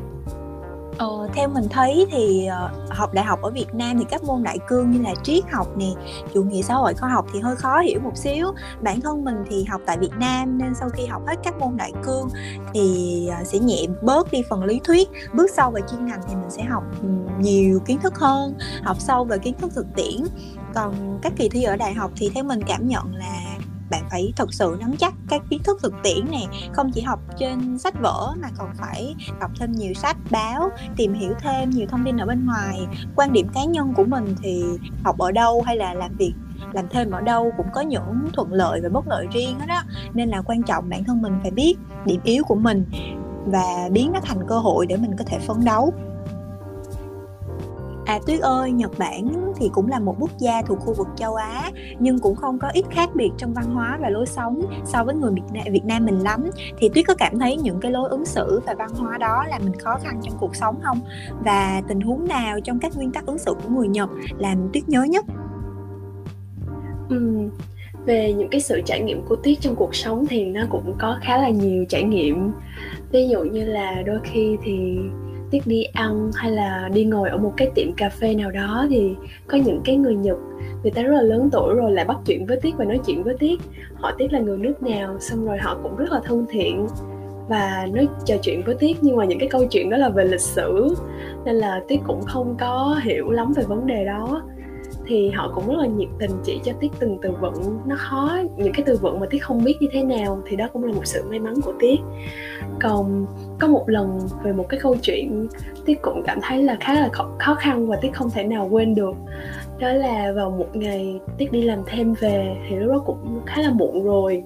Ờ, 0.98 1.28
theo 1.34 1.48
mình 1.48 1.68
thấy 1.70 2.06
thì 2.10 2.48
uh, 2.66 2.90
học 2.90 3.14
đại 3.14 3.24
học 3.24 3.42
ở 3.42 3.50
Việt 3.50 3.74
Nam 3.74 3.98
thì 3.98 4.04
các 4.04 4.24
môn 4.24 4.42
đại 4.42 4.58
cương 4.68 4.90
như 4.90 5.02
là 5.02 5.14
triết 5.22 5.44
học 5.52 5.66
nè, 5.76 5.90
chủ 6.34 6.42
nghĩa 6.42 6.62
xã 6.62 6.74
hội 6.74 6.94
khoa 6.94 7.08
học 7.08 7.26
thì 7.32 7.40
hơi 7.40 7.56
khó 7.56 7.80
hiểu 7.80 8.00
một 8.00 8.16
xíu. 8.16 8.46
Bản 8.80 9.00
thân 9.00 9.24
mình 9.24 9.36
thì 9.50 9.64
học 9.64 9.80
tại 9.86 9.98
Việt 9.98 10.12
Nam 10.18 10.58
nên 10.58 10.74
sau 10.74 10.88
khi 10.88 11.06
học 11.06 11.22
hết 11.26 11.36
các 11.44 11.58
môn 11.58 11.76
đại 11.76 11.92
cương 12.02 12.28
thì 12.74 13.28
uh, 13.40 13.46
sẽ 13.46 13.58
nhẹ 13.58 13.86
bớt 14.02 14.30
đi 14.30 14.42
phần 14.50 14.64
lý 14.64 14.80
thuyết. 14.84 15.08
Bước 15.32 15.50
sâu 15.56 15.70
về 15.70 15.80
chuyên 15.90 16.06
ngành 16.06 16.20
thì 16.28 16.34
mình 16.34 16.50
sẽ 16.50 16.62
học 16.62 16.84
ừ, 17.02 17.08
nhiều 17.38 17.80
kiến 17.86 17.98
thức 17.98 18.14
hơn, 18.18 18.54
học 18.82 18.96
sâu 19.00 19.24
về 19.24 19.38
kiến 19.38 19.54
thức 19.58 19.72
thực 19.74 19.86
tiễn. 19.96 20.24
Còn 20.74 21.18
các 21.22 21.32
kỳ 21.36 21.48
thi 21.48 21.62
ở 21.62 21.76
đại 21.76 21.94
học 21.94 22.10
thì 22.16 22.30
theo 22.34 22.44
mình 22.44 22.60
cảm 22.66 22.88
nhận 22.88 23.14
là 23.14 23.55
bạn 23.90 24.02
phải 24.10 24.32
thật 24.36 24.54
sự 24.54 24.76
nắm 24.80 24.96
chắc 24.98 25.14
các 25.28 25.42
kiến 25.50 25.62
thức 25.62 25.78
thực 25.82 25.94
tiễn 26.02 26.30
này 26.30 26.46
không 26.72 26.90
chỉ 26.92 27.00
học 27.00 27.20
trên 27.38 27.78
sách 27.78 27.94
vở 28.00 28.34
mà 28.42 28.48
còn 28.58 28.70
phải 28.74 29.14
đọc 29.40 29.50
thêm 29.60 29.72
nhiều 29.72 29.94
sách, 29.94 30.16
báo, 30.30 30.70
tìm 30.96 31.14
hiểu 31.14 31.34
thêm 31.40 31.70
nhiều 31.70 31.86
thông 31.90 32.04
tin 32.04 32.16
ở 32.16 32.26
bên 32.26 32.46
ngoài. 32.46 32.86
Quan 33.16 33.32
điểm 33.32 33.48
cá 33.54 33.64
nhân 33.64 33.94
của 33.96 34.04
mình 34.04 34.34
thì 34.42 34.64
học 35.04 35.18
ở 35.18 35.32
đâu 35.32 35.62
hay 35.66 35.76
là 35.76 35.94
làm 35.94 36.16
việc, 36.16 36.34
làm 36.72 36.88
thêm 36.90 37.10
ở 37.10 37.20
đâu 37.20 37.52
cũng 37.56 37.66
có 37.74 37.80
những 37.80 38.28
thuận 38.32 38.52
lợi 38.52 38.80
và 38.80 38.88
bất 38.88 39.08
lợi 39.08 39.26
riêng 39.32 39.58
hết 39.60 39.66
đó 39.68 39.82
nên 40.14 40.28
là 40.28 40.42
quan 40.42 40.62
trọng 40.62 40.88
bản 40.88 41.04
thân 41.04 41.22
mình 41.22 41.38
phải 41.42 41.50
biết 41.50 41.76
điểm 42.06 42.20
yếu 42.24 42.44
của 42.44 42.54
mình 42.54 42.84
và 43.46 43.88
biến 43.92 44.12
nó 44.12 44.20
thành 44.22 44.48
cơ 44.48 44.58
hội 44.58 44.86
để 44.86 44.96
mình 44.96 45.16
có 45.16 45.24
thể 45.24 45.38
phấn 45.38 45.64
đấu. 45.64 45.92
À 48.06 48.18
Tuyết 48.26 48.40
ơi, 48.40 48.72
Nhật 48.72 48.90
Bản 48.98 49.52
thì 49.56 49.70
cũng 49.72 49.88
là 49.88 49.98
một 49.98 50.16
quốc 50.18 50.30
gia 50.38 50.62
thuộc 50.62 50.78
khu 50.80 50.94
vực 50.94 51.06
châu 51.16 51.34
Á 51.34 51.70
nhưng 51.98 52.18
cũng 52.18 52.36
không 52.36 52.58
có 52.58 52.68
ít 52.72 52.84
khác 52.90 53.10
biệt 53.14 53.30
trong 53.36 53.54
văn 53.54 53.64
hóa 53.64 53.98
và 54.00 54.08
lối 54.08 54.26
sống 54.26 54.60
so 54.84 55.04
với 55.04 55.14
người 55.14 55.32
Việt 55.34 55.42
Nam, 55.52 55.64
Việt 55.72 55.84
Nam 55.84 56.04
mình 56.04 56.18
lắm. 56.18 56.50
Thì 56.78 56.88
Tuyết 56.88 57.06
có 57.06 57.14
cảm 57.14 57.38
thấy 57.38 57.56
những 57.56 57.80
cái 57.80 57.92
lối 57.92 58.08
ứng 58.08 58.24
xử 58.24 58.60
và 58.66 58.74
văn 58.78 58.90
hóa 58.94 59.18
đó 59.18 59.44
làm 59.48 59.60
mình 59.64 59.78
khó 59.78 59.98
khăn 60.02 60.20
trong 60.22 60.34
cuộc 60.40 60.56
sống 60.56 60.80
không? 60.82 61.00
Và 61.44 61.82
tình 61.88 62.00
huống 62.00 62.28
nào 62.28 62.60
trong 62.60 62.78
các 62.78 62.96
nguyên 62.96 63.12
tắc 63.12 63.26
ứng 63.26 63.38
xử 63.38 63.54
của 63.54 63.68
người 63.68 63.88
Nhật 63.88 64.10
làm 64.38 64.68
Tuyết 64.72 64.88
nhớ 64.88 65.02
nhất? 65.02 65.24
Ừ, 67.08 67.48
về 68.04 68.32
những 68.32 68.48
cái 68.48 68.60
sự 68.60 68.80
trải 68.84 69.00
nghiệm 69.00 69.22
của 69.28 69.36
Tuyết 69.36 69.60
trong 69.60 69.76
cuộc 69.76 69.94
sống 69.94 70.26
thì 70.26 70.44
nó 70.44 70.60
cũng 70.70 70.94
có 70.98 71.18
khá 71.22 71.38
là 71.38 71.48
nhiều 71.48 71.84
trải 71.88 72.02
nghiệm. 72.02 72.52
Ví 73.12 73.28
dụ 73.28 73.44
như 73.44 73.64
là 73.64 74.02
đôi 74.06 74.20
khi 74.24 74.56
thì 74.62 74.98
tiết 75.50 75.66
đi 75.66 75.82
ăn 75.82 76.30
hay 76.34 76.50
là 76.50 76.88
đi 76.92 77.04
ngồi 77.04 77.28
ở 77.28 77.38
một 77.38 77.52
cái 77.56 77.70
tiệm 77.74 77.92
cà 77.92 78.08
phê 78.08 78.34
nào 78.34 78.50
đó 78.50 78.86
thì 78.90 79.14
có 79.46 79.58
những 79.58 79.80
cái 79.84 79.96
người 79.96 80.14
nhật, 80.14 80.36
người 80.82 80.90
ta 80.90 81.02
rất 81.02 81.14
là 81.14 81.22
lớn 81.22 81.48
tuổi 81.52 81.74
rồi 81.74 81.92
lại 81.92 82.04
bắt 82.04 82.16
chuyện 82.26 82.46
với 82.46 82.60
tiết 82.60 82.76
và 82.76 82.84
nói 82.84 83.00
chuyện 83.06 83.22
với 83.22 83.36
tiết. 83.38 83.60
Họ 83.94 84.12
tiết 84.18 84.32
là 84.32 84.38
người 84.38 84.58
nước 84.58 84.82
nào, 84.82 85.16
xong 85.20 85.46
rồi 85.46 85.58
họ 85.58 85.78
cũng 85.82 85.96
rất 85.96 86.12
là 86.12 86.20
thân 86.24 86.46
thiện 86.50 86.86
và 87.48 87.86
nói, 87.92 88.08
trò 88.24 88.34
chuyện 88.42 88.62
với 88.66 88.74
tiết. 88.74 88.96
Nhưng 89.00 89.16
mà 89.16 89.24
những 89.24 89.38
cái 89.38 89.48
câu 89.48 89.66
chuyện 89.70 89.90
đó 89.90 89.96
là 89.96 90.08
về 90.08 90.24
lịch 90.24 90.40
sử, 90.40 90.94
nên 91.44 91.54
là 91.54 91.80
tiết 91.88 92.00
cũng 92.06 92.22
không 92.22 92.56
có 92.60 93.00
hiểu 93.02 93.30
lắm 93.30 93.52
về 93.56 93.62
vấn 93.62 93.86
đề 93.86 94.04
đó 94.04 94.42
thì 95.06 95.30
họ 95.30 95.52
cũng 95.54 95.66
rất 95.66 95.76
là 95.78 95.86
nhiệt 95.86 96.08
tình 96.18 96.30
chỉ 96.44 96.60
cho 96.64 96.72
tiết 96.80 96.92
từng 96.98 97.18
từ 97.22 97.30
vựng. 97.40 97.78
Nó 97.86 97.96
khó, 97.98 98.38
những 98.56 98.72
cái 98.72 98.82
từ 98.86 98.96
vựng 98.96 99.20
mà 99.20 99.26
tiết 99.30 99.38
không 99.38 99.64
biết 99.64 99.76
như 99.80 99.88
thế 99.92 100.04
nào 100.04 100.42
thì 100.46 100.56
đó 100.56 100.68
cũng 100.72 100.84
là 100.84 100.92
một 100.92 101.04
sự 101.06 101.24
may 101.30 101.38
mắn 101.38 101.54
của 101.64 101.72
tiết. 101.78 101.96
Còn 102.80 103.26
có 103.60 103.68
một 103.68 103.84
lần 103.86 104.20
về 104.42 104.52
một 104.52 104.68
cái 104.68 104.80
câu 104.80 104.96
chuyện, 105.02 105.48
tiết 105.84 106.02
cũng 106.02 106.22
cảm 106.26 106.38
thấy 106.42 106.62
là 106.62 106.76
khá 106.80 106.94
là 106.94 107.10
khó 107.38 107.54
khăn 107.54 107.86
và 107.86 107.96
tiết 107.96 108.12
không 108.12 108.30
thể 108.30 108.44
nào 108.44 108.68
quên 108.70 108.94
được. 108.94 109.14
Đó 109.78 109.88
là 109.88 110.32
vào 110.36 110.50
một 110.50 110.76
ngày 110.76 111.20
tiết 111.38 111.52
đi 111.52 111.62
làm 111.62 111.78
thêm 111.86 112.14
về 112.20 112.56
thì 112.68 112.76
lúc 112.76 112.92
đó 112.92 113.02
cũng 113.06 113.40
khá 113.46 113.62
là 113.62 113.70
muộn 113.70 114.04
rồi. 114.04 114.42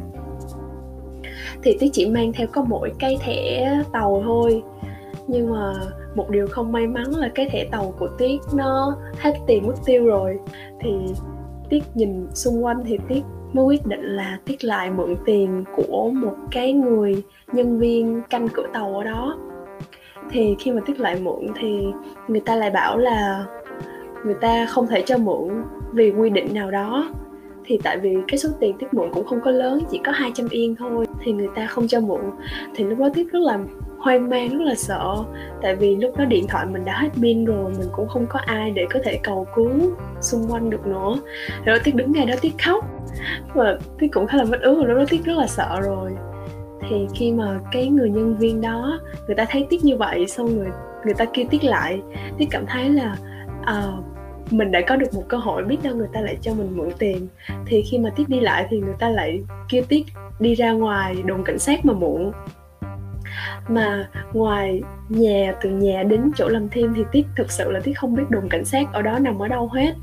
Thì 1.62 1.76
tiết 1.81 1.88
chỉ 1.93 2.07
mang 2.07 2.33
theo 2.33 2.47
có 2.52 2.64
mỗi 2.69 2.93
cái 2.99 3.19
thẻ 3.21 3.71
tàu 3.93 4.23
thôi 4.25 4.62
nhưng 5.31 5.51
mà 5.51 5.73
một 6.15 6.31
điều 6.31 6.47
không 6.47 6.73
may 6.73 6.87
mắn 6.87 7.11
là 7.11 7.31
cái 7.35 7.49
thẻ 7.53 7.69
tàu 7.71 7.95
của 7.99 8.09
tiết 8.19 8.39
nó 8.55 8.97
hết 9.19 9.35
tiền 9.47 9.67
mất 9.67 9.75
tiêu 9.87 10.05
rồi. 10.05 10.39
Thì 10.81 10.91
tiết 11.69 11.83
nhìn 11.95 12.27
xung 12.35 12.65
quanh 12.65 12.83
thì 12.87 12.99
tiết 13.09 13.23
mới 13.53 13.65
quyết 13.65 13.87
định 13.87 14.03
là 14.03 14.39
tiết 14.45 14.65
lại 14.65 14.91
mượn 14.91 15.15
tiền 15.25 15.65
của 15.77 16.11
một 16.15 16.35
cái 16.51 16.73
người 16.73 17.23
nhân 17.53 17.79
viên 17.79 18.23
canh 18.31 18.49
cửa 18.49 18.67
tàu 18.73 18.95
ở 18.95 19.05
đó. 19.05 19.39
Thì 20.31 20.57
khi 20.59 20.73
mà 20.73 20.81
tiết 20.87 21.01
lại 21.01 21.21
mượn 21.23 21.47
thì 21.61 21.87
người 22.29 22.41
ta 22.41 22.57
lại 22.57 22.71
bảo 22.71 22.99
là 22.99 23.47
người 24.25 24.35
ta 24.35 24.67
không 24.67 24.87
thể 24.87 25.03
cho 25.07 25.19
mượn 25.19 25.63
vì 25.93 26.11
quy 26.11 26.31
định 26.31 26.55
nào 26.55 26.71
đó. 26.71 27.11
Thì 27.65 27.79
tại 27.83 27.99
vì 27.99 28.17
cái 28.29 28.39
số 28.39 28.49
tiền 28.61 28.77
tiết 28.79 28.95
mượn 28.95 29.11
cũng 29.15 29.27
không 29.27 29.41
có 29.45 29.51
lớn, 29.51 29.81
chỉ 29.91 30.01
có 30.05 30.13
200 30.13 30.49
yên 30.51 30.77
thôi, 30.77 31.07
thì 31.21 31.33
người 31.33 31.49
ta 31.55 31.67
không 31.67 31.89
cho 31.89 32.01
mượn. 32.01 32.21
Thì 32.75 32.85
lúc 32.85 32.99
đó 32.99 33.09
tiết 33.15 33.33
rất 33.33 33.39
là 33.43 33.59
hoang 34.00 34.30
mang 34.30 34.59
rất 34.59 34.64
là 34.64 34.75
sợ. 34.75 35.16
Tại 35.62 35.76
vì 35.76 35.97
lúc 35.97 36.16
đó 36.16 36.25
điện 36.25 36.47
thoại 36.49 36.66
mình 36.66 36.85
đã 36.85 36.99
hết 37.00 37.09
pin 37.23 37.45
rồi 37.45 37.73
mình 37.78 37.88
cũng 37.92 38.09
không 38.09 38.26
có 38.28 38.38
ai 38.47 38.71
để 38.71 38.87
có 38.90 39.00
thể 39.04 39.21
cầu 39.23 39.47
cứu 39.54 39.71
xung 40.21 40.47
quanh 40.49 40.71
được 40.71 40.87
nữa. 40.87 41.14
Rồi 41.64 41.78
tiết 41.85 41.95
đứng 41.95 42.12
ngay 42.12 42.26
đó 42.26 42.35
tiết 42.40 42.52
khóc. 42.64 42.85
Và 43.54 43.78
tiết 43.99 44.09
cũng 44.12 44.26
khá 44.26 44.38
là 44.38 44.45
mất 44.45 44.61
ước 44.61 44.75
rồi 44.76 44.88
lúc 44.88 44.99
đó 44.99 45.04
tiết 45.09 45.25
rất 45.25 45.38
là 45.38 45.47
sợ 45.47 45.80
rồi. 45.83 46.11
Thì 46.88 47.07
khi 47.14 47.33
mà 47.33 47.61
cái 47.73 47.88
người 47.88 48.11
nhân 48.11 48.37
viên 48.37 48.61
đó 48.61 49.00
người 49.26 49.37
ta 49.37 49.45
thấy 49.50 49.66
tiết 49.71 49.85
như 49.85 49.97
vậy 49.97 50.26
xong 50.26 50.57
người 50.57 50.69
người 51.04 51.14
ta 51.14 51.25
kêu 51.25 51.47
tiết 51.50 51.64
lại 51.64 52.00
tiết 52.38 52.49
cảm 52.50 52.66
thấy 52.66 52.90
là 52.90 53.16
uh, 53.61 54.04
mình 54.52 54.71
đã 54.71 54.80
có 54.87 54.97
được 54.97 55.14
một 55.14 55.23
cơ 55.28 55.37
hội 55.37 55.64
biết 55.64 55.76
đâu 55.83 55.95
người 55.95 56.09
ta 56.12 56.21
lại 56.21 56.37
cho 56.40 56.54
mình 56.54 56.76
mượn 56.76 56.88
tiền. 56.99 57.28
Thì 57.66 57.83
khi 57.83 57.99
mà 57.99 58.11
tiết 58.11 58.28
đi 58.28 58.40
lại 58.40 58.66
thì 58.71 58.80
người 58.80 58.95
ta 58.99 59.09
lại 59.09 59.40
kêu 59.69 59.83
tiết 59.88 60.07
đi 60.40 60.54
ra 60.54 60.73
ngoài 60.73 61.16
đồn 61.25 61.45
cảnh 61.45 61.59
sát 61.59 61.85
mà 61.85 61.92
muộn 61.92 62.33
mà 63.69 64.09
ngoài 64.33 64.83
nhà, 65.09 65.55
từ 65.63 65.71
nhà 65.71 66.03
đến 66.03 66.31
chỗ 66.37 66.49
làm 66.49 66.69
thêm 66.69 66.95
thì 66.97 67.05
tiết 67.13 67.27
thực 67.37 67.51
sự 67.51 67.71
là 67.71 67.81
tiết 67.81 67.93
không 67.99 68.15
biết 68.15 68.31
đồn 68.31 68.49
cảnh 68.49 68.65
sát 68.65 68.93
ở 68.93 69.03
đó 69.03 69.19
nằm 69.19 69.39
ở 69.39 69.49
đâu 69.49 69.69
hết. 69.69 69.95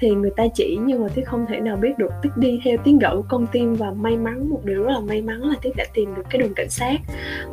Thì 0.00 0.10
người 0.10 0.30
ta 0.36 0.44
chỉ 0.54 0.78
nhưng 0.84 1.02
mà 1.02 1.08
tiết 1.14 1.26
không 1.26 1.46
thể 1.48 1.60
nào 1.60 1.76
biết 1.76 1.98
được 1.98 2.10
tiết 2.22 2.30
đi 2.36 2.60
theo 2.64 2.76
tiếng 2.84 2.98
gọi 2.98 3.16
của 3.16 3.24
con 3.28 3.46
tim 3.52 3.74
và 3.74 3.90
may 3.90 4.16
mắn, 4.16 4.50
một 4.50 4.60
điều 4.64 4.82
rất 4.82 4.92
là 4.92 5.00
may 5.00 5.22
mắn 5.22 5.40
là 5.40 5.54
tiết 5.62 5.76
đã 5.76 5.84
tìm 5.94 6.14
được 6.14 6.22
cái 6.30 6.40
đồn 6.40 6.54
cảnh 6.56 6.70
sát. 6.70 6.96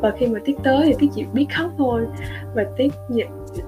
Và 0.00 0.12
khi 0.18 0.26
mà 0.26 0.40
tiết 0.44 0.56
tới 0.62 0.86
thì 0.86 0.94
tiết 0.98 1.06
chỉ 1.14 1.24
biết 1.32 1.46
khóc 1.54 1.70
thôi. 1.78 2.06
Và 2.54 2.64
tiết 2.76 2.92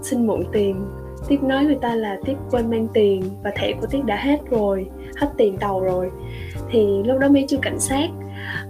xin 0.03 0.27
mượn 0.27 0.43
tiền. 0.53 0.85
Tiết 1.29 1.43
nói 1.43 1.65
người 1.65 1.79
ta 1.81 1.95
là 1.95 2.17
tiết 2.25 2.35
quên 2.51 2.71
mang 2.71 2.87
tiền 2.95 3.23
và 3.43 3.51
thẻ 3.57 3.73
của 3.81 3.87
tiết 3.87 4.05
đã 4.05 4.17
hết 4.17 4.39
rồi, 4.51 4.87
hết 5.17 5.29
tiền 5.37 5.57
tàu 5.59 5.81
rồi. 5.81 6.11
Thì 6.71 6.87
lúc 7.05 7.19
đó 7.21 7.29
mới 7.29 7.45
chưa 7.49 7.59
cảnh 7.63 7.81
sát 7.81 8.09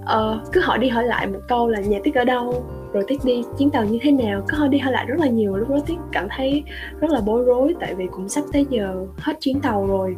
uh, 0.02 0.52
cứ 0.52 0.60
hỏi 0.60 0.78
đi 0.78 0.88
hỏi 0.88 1.04
lại 1.04 1.26
một 1.26 1.40
câu 1.48 1.68
là 1.68 1.80
nhà 1.80 1.98
tiết 2.04 2.14
ở 2.14 2.24
đâu? 2.24 2.64
Rồi 2.92 3.04
tiết 3.06 3.24
đi 3.24 3.44
chuyến 3.58 3.70
tàu 3.70 3.84
như 3.84 3.98
thế 4.02 4.10
nào? 4.10 4.42
Cứ 4.48 4.56
hỏi 4.56 4.68
đi 4.68 4.78
hỏi 4.78 4.92
lại 4.92 5.06
rất 5.06 5.18
là 5.18 5.26
nhiều. 5.26 5.56
Lúc 5.56 5.70
đó 5.70 5.78
tiết 5.86 5.96
cảm 6.12 6.28
thấy 6.36 6.64
rất 7.00 7.10
là 7.10 7.20
bối 7.20 7.44
rối 7.44 7.74
tại 7.80 7.94
vì 7.94 8.06
cũng 8.10 8.28
sắp 8.28 8.44
tới 8.52 8.66
giờ 8.70 9.06
hết 9.18 9.32
chuyến 9.40 9.60
tàu 9.60 9.86
rồi. 9.86 10.16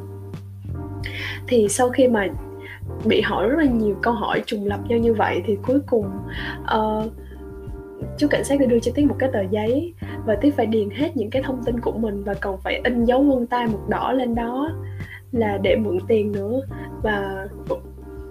Thì 1.46 1.68
sau 1.68 1.88
khi 1.88 2.08
mà 2.08 2.26
bị 3.04 3.20
hỏi 3.20 3.48
rất 3.48 3.58
là 3.58 3.64
nhiều 3.64 3.96
câu 4.02 4.14
hỏi 4.14 4.42
trùng 4.46 4.66
lập 4.66 4.80
nhau 4.88 4.98
như 4.98 5.14
vậy 5.14 5.42
thì 5.46 5.56
cuối 5.66 5.80
cùng 5.86 6.06
ờ, 6.66 7.02
uh, 7.06 7.12
chú 8.18 8.26
cảnh 8.30 8.44
sát 8.44 8.60
đã 8.60 8.66
đưa 8.66 8.78
cho 8.78 8.92
tiết 8.94 9.06
một 9.06 9.16
cái 9.18 9.30
tờ 9.32 9.40
giấy 9.50 9.94
và 10.26 10.36
tiết 10.40 10.56
phải 10.56 10.66
điền 10.66 10.90
hết 10.90 11.16
những 11.16 11.30
cái 11.30 11.42
thông 11.42 11.64
tin 11.64 11.80
của 11.80 11.92
mình 11.92 12.24
và 12.24 12.34
còn 12.34 12.60
phải 12.60 12.80
in 12.84 13.04
dấu 13.04 13.22
vân 13.22 13.46
tay 13.46 13.66
một 13.66 13.88
đỏ 13.88 14.12
lên 14.12 14.34
đó 14.34 14.72
là 15.32 15.58
để 15.62 15.76
mượn 15.76 15.98
tiền 16.08 16.32
nữa. 16.32 16.60
Và 17.02 17.46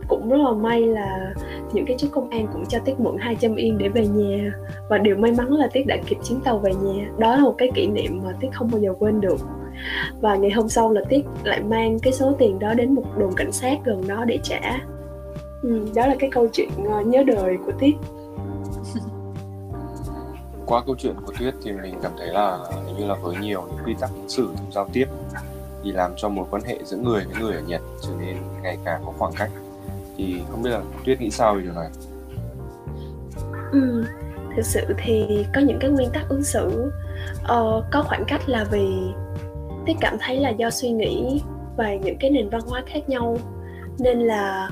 cũng 0.10 0.30
rất 0.30 0.38
là 0.38 0.52
may 0.52 0.82
là 0.82 1.34
những 1.74 1.86
cái 1.86 1.96
chú 2.00 2.08
công 2.12 2.30
an 2.30 2.48
cũng 2.54 2.66
cho 2.66 2.80
Tiết 2.86 3.00
mượn 3.00 3.18
200 3.20 3.56
yên 3.56 3.78
để 3.78 3.90
về 3.90 4.08
nhà. 4.08 4.52
Và 4.90 4.98
điều 4.98 5.16
may 5.16 5.32
mắn 5.32 5.52
là 5.52 5.68
Tiết 5.74 5.84
đã 5.88 5.98
kịp 6.08 6.18
chuyến 6.24 6.40
tàu 6.42 6.58
về 6.58 6.72
nhà. 6.82 7.10
Đó 7.18 7.36
là 7.36 7.44
một 7.44 7.56
cái 7.58 7.72
kỷ 7.76 7.88
niệm 7.88 8.22
mà 8.24 8.34
Tiết 8.40 8.48
không 8.54 8.70
bao 8.72 8.82
giờ 8.82 8.94
quên 9.00 9.22
được. 9.22 9.40
Và 10.22 10.36
ngày 10.36 10.52
hôm 10.52 10.70
sau 10.70 10.92
là 10.92 11.02
Tiết 11.10 11.26
lại 11.44 11.62
mang 11.64 12.00
cái 12.00 12.14
số 12.14 12.34
tiền 12.40 12.60
đó 12.60 12.74
đến 12.74 12.96
một 12.96 13.06
đồn 13.18 13.34
cảnh 13.36 13.52
sát 13.52 13.78
gần 13.86 14.08
đó 14.08 14.26
để 14.26 14.40
trả. 14.44 14.62
Ừ, 15.62 15.86
đó 15.96 16.08
là 16.08 16.16
cái 16.20 16.30
câu 16.30 16.48
chuyện 16.54 16.70
ờ, 16.92 17.02
nhớ 17.02 17.24
đời 17.24 17.58
của 17.66 17.72
Tiết. 17.80 17.96
Qua 20.66 20.84
câu 20.86 20.96
chuyện 21.00 21.16
của 21.26 21.34
Tuyết 21.40 21.54
thì 21.64 21.72
mình 21.72 21.96
cảm 22.02 22.12
thấy 22.18 22.28
là 22.28 22.58
hình 22.86 22.98
như 22.98 23.06
là 23.06 23.16
với 23.16 23.36
nhiều 23.42 23.64
những 23.68 23.86
quy 23.86 23.96
tắc 24.00 24.10
ứng 24.16 24.30
xử 24.30 24.50
trong 24.58 24.72
giao 24.72 24.88
tiếp 24.94 25.06
thì 25.84 25.92
làm 25.92 26.12
cho 26.18 26.30
mối 26.30 26.46
quan 26.52 26.64
hệ 26.64 26.78
giữa 26.84 26.98
người 26.98 27.26
với 27.26 27.44
người 27.44 27.56
ở 27.56 27.62
Nhật 27.68 27.82
trở 28.02 28.10
nên 28.20 28.38
ngày 28.64 28.78
càng 28.86 29.02
có 29.06 29.14
khoảng 29.18 29.34
cách 29.34 29.52
thì 30.20 30.42
không 30.50 30.64
biết 30.64 30.70
là 30.70 30.82
Tuyết 31.06 31.22
nghĩ 31.22 31.30
sao 31.30 31.56
về 31.56 31.62
điều 31.62 31.74
này? 31.74 31.90
Ừ, 33.72 34.06
thực 34.56 34.66
sự 34.66 34.82
thì 34.98 35.46
có 35.56 35.62
những 35.62 35.78
cái 35.80 35.90
nguyên 35.90 36.10
tắc 36.14 36.30
ứng 36.30 36.44
xử. 36.44 36.92
Uh, 37.42 37.84
có 37.92 38.04
khoảng 38.04 38.24
cách 38.28 38.50
là 38.50 38.66
vì 38.72 38.88
Tuyết 39.86 39.98
cảm 40.02 40.18
thấy 40.20 40.40
là 40.40 40.50
do 40.50 40.70
suy 40.70 40.92
nghĩ 40.92 41.42
và 41.78 41.96
những 41.96 42.18
cái 42.20 42.32
nền 42.32 42.50
văn 42.50 42.62
hóa 42.68 42.84
khác 42.86 43.10
nhau. 43.10 43.38
Nên 44.00 44.20
là 44.20 44.70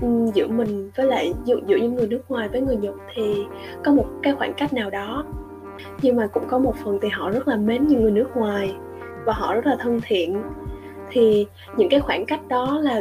um, 0.00 0.30
giữa 0.34 0.46
mình 0.46 0.90
với 0.96 1.06
lại 1.06 1.32
giữa, 1.44 1.60
giữa 1.66 1.76
những 1.76 1.94
người 1.94 2.06
nước 2.06 2.22
ngoài 2.28 2.48
với 2.48 2.60
người 2.60 2.76
Nhật 2.76 2.94
thì 3.14 3.34
có 3.84 3.92
một 3.92 4.06
cái 4.22 4.34
khoảng 4.34 4.54
cách 4.54 4.72
nào 4.72 4.90
đó. 4.90 5.24
Nhưng 6.02 6.16
mà 6.16 6.26
cũng 6.26 6.48
có 6.48 6.58
một 6.58 6.74
phần 6.84 6.98
thì 7.02 7.08
họ 7.08 7.30
rất 7.30 7.48
là 7.48 7.56
mến 7.56 7.86
những 7.86 8.02
người 8.02 8.10
nước 8.10 8.36
ngoài 8.36 8.74
và 9.24 9.32
họ 9.32 9.54
rất 9.54 9.66
là 9.66 9.76
thân 9.80 10.00
thiện. 10.02 10.42
Thì 11.10 11.46
những 11.76 11.88
cái 11.88 12.00
khoảng 12.00 12.26
cách 12.26 12.48
đó 12.48 12.78
là 12.82 13.00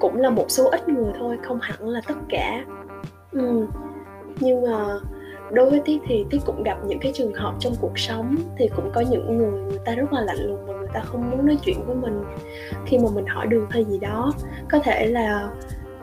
cũng 0.00 0.16
là 0.16 0.30
một 0.30 0.46
số 0.48 0.70
ít 0.70 0.88
người 0.88 1.12
thôi, 1.18 1.38
không 1.42 1.58
hẳn 1.62 1.88
là 1.88 2.00
tất 2.06 2.14
cả 2.28 2.64
ừ. 3.32 3.66
nhưng 4.40 4.62
mà 4.62 5.00
đối 5.52 5.70
với 5.70 5.80
tiết 5.84 5.98
thì 6.06 6.24
tiết 6.30 6.38
cũng 6.46 6.62
gặp 6.62 6.78
những 6.86 6.98
cái 6.98 7.12
trường 7.14 7.34
hợp 7.34 7.54
trong 7.58 7.72
cuộc 7.80 7.98
sống 7.98 8.36
thì 8.56 8.68
cũng 8.76 8.90
có 8.94 9.00
những 9.00 9.38
người 9.38 9.60
người 9.62 9.78
ta 9.84 9.94
rất 9.94 10.12
là 10.12 10.20
lạnh 10.20 10.46
lùng 10.46 10.66
và 10.66 10.74
người 10.74 10.88
ta 10.92 11.00
không 11.00 11.30
muốn 11.30 11.46
nói 11.46 11.58
chuyện 11.64 11.76
với 11.86 11.96
mình 11.96 12.24
khi 12.86 12.98
mà 12.98 13.08
mình 13.14 13.26
hỏi 13.26 13.46
đường 13.46 13.66
hay 13.70 13.84
gì 13.84 13.98
đó, 13.98 14.32
có 14.70 14.78
thể 14.78 15.06
là 15.06 15.50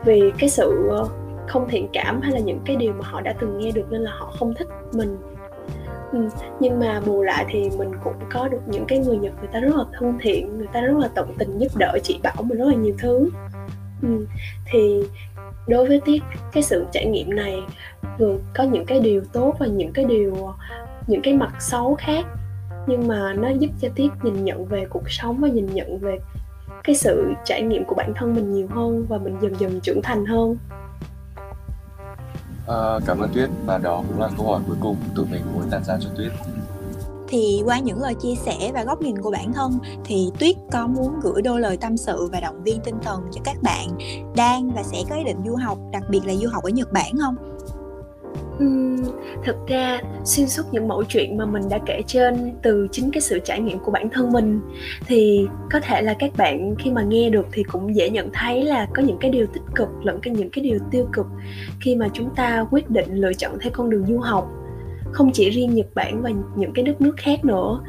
vì 0.04 0.32
cái 0.38 0.48
sự 0.48 0.88
ờ, 0.90 1.08
không 1.48 1.68
thiện 1.68 1.88
cảm 1.92 2.20
hay 2.20 2.32
là 2.32 2.38
những 2.38 2.60
cái 2.64 2.76
điều 2.76 2.92
mà 2.92 3.08
họ 3.08 3.20
đã 3.20 3.34
từng 3.40 3.58
nghe 3.58 3.70
được 3.70 3.84
nên 3.90 4.00
là 4.00 4.10
họ 4.18 4.32
không 4.38 4.54
thích 4.54 4.68
mình 4.92 5.16
ừ. 6.12 6.28
nhưng 6.60 6.78
mà 6.78 7.00
bù 7.06 7.22
lại 7.22 7.44
thì 7.48 7.70
mình 7.78 7.90
cũng 8.04 8.14
có 8.30 8.48
được 8.48 8.60
những 8.66 8.84
cái 8.88 8.98
người 8.98 9.18
nhật 9.18 9.32
người 9.38 9.48
ta 9.52 9.60
rất 9.60 9.76
là 9.76 9.84
thân 9.92 10.18
thiện, 10.20 10.58
người 10.58 10.68
ta 10.72 10.80
rất 10.80 10.96
là 10.98 11.08
tận 11.14 11.34
tình 11.38 11.58
giúp 11.58 11.76
đỡ 11.76 11.98
chị 12.02 12.20
bảo 12.22 12.42
mình 12.42 12.58
rất 12.58 12.66
là 12.68 12.74
nhiều 12.74 12.94
thứ 12.98 13.30
ừ. 14.02 14.26
thì 14.66 15.02
đối 15.68 15.88
với 15.88 16.00
tiết 16.04 16.22
cái 16.52 16.62
sự 16.62 16.86
trải 16.92 17.06
nghiệm 17.06 17.36
này 17.36 17.60
vừa 18.18 18.38
có 18.54 18.64
những 18.64 18.86
cái 18.86 19.00
điều 19.00 19.22
tốt 19.32 19.54
và 19.58 19.66
những 19.66 19.92
cái 19.92 20.04
điều 20.04 20.54
những 21.06 21.22
cái 21.22 21.34
mặt 21.34 21.52
xấu 21.60 21.94
khác 21.94 22.26
nhưng 22.86 23.08
mà 23.08 23.32
nó 23.32 23.48
giúp 23.48 23.70
cho 23.80 23.88
tiết 23.94 24.08
nhìn 24.22 24.44
nhận 24.44 24.64
về 24.64 24.86
cuộc 24.90 25.10
sống 25.10 25.40
và 25.40 25.48
nhìn 25.48 25.66
nhận 25.66 25.98
về 25.98 26.18
cái 26.84 26.96
sự 26.96 27.32
trải 27.44 27.62
nghiệm 27.62 27.84
của 27.84 27.94
bản 27.94 28.12
thân 28.16 28.34
mình 28.34 28.52
nhiều 28.52 28.66
hơn 28.70 29.06
và 29.08 29.18
mình 29.18 29.36
dần 29.40 29.54
dần 29.60 29.80
trưởng 29.80 30.02
thành 30.02 30.26
hơn. 30.26 30.56
À, 32.68 32.98
cảm 33.06 33.18
ơn 33.20 33.30
tuyết. 33.34 33.48
Và 33.66 33.78
đó 33.78 34.02
cũng 34.08 34.20
là 34.20 34.28
câu 34.36 34.46
hỏi 34.46 34.60
cuối 34.66 34.76
cùng 34.80 34.96
tụi 35.14 35.26
mình 35.30 35.42
muốn 35.54 35.62
đặt 35.70 35.84
ra 35.84 35.98
cho 36.00 36.08
tuyết 36.16 36.32
thì 37.28 37.62
qua 37.64 37.78
những 37.78 38.02
lời 38.02 38.14
chia 38.14 38.34
sẻ 38.34 38.70
và 38.74 38.84
góc 38.84 39.02
nhìn 39.02 39.18
của 39.18 39.30
bản 39.30 39.52
thân 39.52 39.78
thì 40.04 40.30
tuyết 40.38 40.56
có 40.72 40.86
muốn 40.86 41.20
gửi 41.22 41.42
đôi 41.42 41.60
lời 41.60 41.76
tâm 41.76 41.96
sự 41.96 42.28
và 42.32 42.40
động 42.40 42.62
viên 42.64 42.80
tinh 42.84 42.96
thần 43.02 43.20
cho 43.32 43.40
các 43.44 43.56
bạn 43.62 43.88
đang 44.36 44.70
và 44.70 44.82
sẽ 44.82 44.98
có 45.10 45.16
ý 45.16 45.24
định 45.24 45.38
du 45.46 45.56
học 45.56 45.78
đặc 45.92 46.02
biệt 46.10 46.20
là 46.26 46.34
du 46.34 46.48
học 46.48 46.64
ở 46.64 46.70
nhật 46.70 46.92
bản 46.92 47.12
không? 47.20 47.36
Uhm, 48.64 49.04
thực 49.44 49.56
ra 49.66 50.00
xuyên 50.24 50.48
suốt 50.48 50.62
những 50.72 50.88
mẫu 50.88 51.04
chuyện 51.04 51.36
mà 51.36 51.46
mình 51.46 51.62
đã 51.70 51.78
kể 51.86 52.02
trên 52.06 52.54
từ 52.62 52.88
chính 52.92 53.10
cái 53.10 53.20
sự 53.20 53.38
trải 53.44 53.60
nghiệm 53.60 53.78
của 53.78 53.90
bản 53.90 54.08
thân 54.10 54.32
mình 54.32 54.60
thì 55.06 55.46
có 55.72 55.80
thể 55.80 56.02
là 56.02 56.14
các 56.18 56.30
bạn 56.36 56.74
khi 56.78 56.90
mà 56.90 57.02
nghe 57.02 57.30
được 57.30 57.46
thì 57.52 57.62
cũng 57.62 57.96
dễ 57.96 58.10
nhận 58.10 58.30
thấy 58.32 58.64
là 58.64 58.88
có 58.94 59.02
những 59.02 59.18
cái 59.20 59.30
điều 59.30 59.46
tích 59.46 59.62
cực 59.74 59.88
lẫn 60.02 60.20
cái 60.20 60.34
những 60.34 60.50
cái 60.50 60.64
điều 60.64 60.78
tiêu 60.90 61.08
cực 61.12 61.26
khi 61.80 61.96
mà 61.96 62.08
chúng 62.12 62.34
ta 62.34 62.66
quyết 62.70 62.90
định 62.90 63.14
lựa 63.14 63.32
chọn 63.32 63.58
theo 63.60 63.72
con 63.74 63.90
đường 63.90 64.06
du 64.06 64.18
học 64.18 64.57
không 65.12 65.30
chỉ 65.32 65.50
riêng 65.50 65.74
Nhật 65.74 65.86
Bản 65.94 66.22
và 66.22 66.30
những 66.56 66.72
cái 66.72 66.84
đất 66.84 67.00
nước 67.00 67.14
khác 67.16 67.44
nữa. 67.44 67.80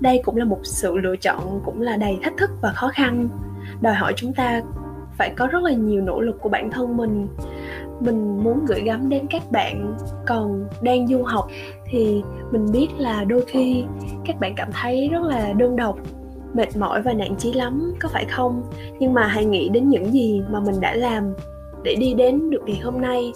Đây 0.00 0.20
cũng 0.24 0.36
là 0.36 0.44
một 0.44 0.60
sự 0.62 0.96
lựa 0.96 1.16
chọn, 1.16 1.60
cũng 1.64 1.80
là 1.80 1.96
đầy 1.96 2.18
thách 2.22 2.36
thức 2.36 2.50
và 2.62 2.72
khó 2.72 2.88
khăn. 2.88 3.28
Đòi 3.80 3.94
hỏi 3.94 4.12
chúng 4.16 4.32
ta 4.32 4.62
phải 5.18 5.30
có 5.36 5.46
rất 5.46 5.62
là 5.62 5.72
nhiều 5.72 6.00
nỗ 6.00 6.20
lực 6.20 6.40
của 6.40 6.48
bản 6.48 6.70
thân 6.70 6.96
mình. 6.96 7.28
Mình 8.00 8.44
muốn 8.44 8.64
gửi 8.66 8.80
gắm 8.80 9.08
đến 9.08 9.26
các 9.30 9.42
bạn 9.50 9.96
còn 10.26 10.68
đang 10.82 11.06
du 11.06 11.22
học 11.22 11.48
thì 11.86 12.22
mình 12.50 12.66
biết 12.72 12.88
là 12.98 13.24
đôi 13.24 13.44
khi 13.46 13.84
các 14.24 14.40
bạn 14.40 14.54
cảm 14.56 14.68
thấy 14.72 15.08
rất 15.12 15.22
là 15.22 15.52
đơn 15.52 15.76
độc, 15.76 15.98
mệt 16.54 16.76
mỏi 16.76 17.02
và 17.02 17.12
nản 17.12 17.36
chí 17.36 17.52
lắm, 17.52 17.94
có 18.00 18.08
phải 18.12 18.24
không 18.24 18.62
nhưng 18.98 19.14
mà 19.14 19.26
hãy 19.26 19.44
nghĩ 19.44 19.68
đến 19.68 19.88
những 19.88 20.12
gì 20.12 20.42
mà 20.50 20.60
mình 20.60 20.80
đã 20.80 20.94
làm 20.94 21.34
để 21.84 21.94
đi 22.00 22.14
đến 22.14 22.50
được 22.50 22.62
ngày 22.66 22.80
hôm 22.84 23.00
nay 23.00 23.32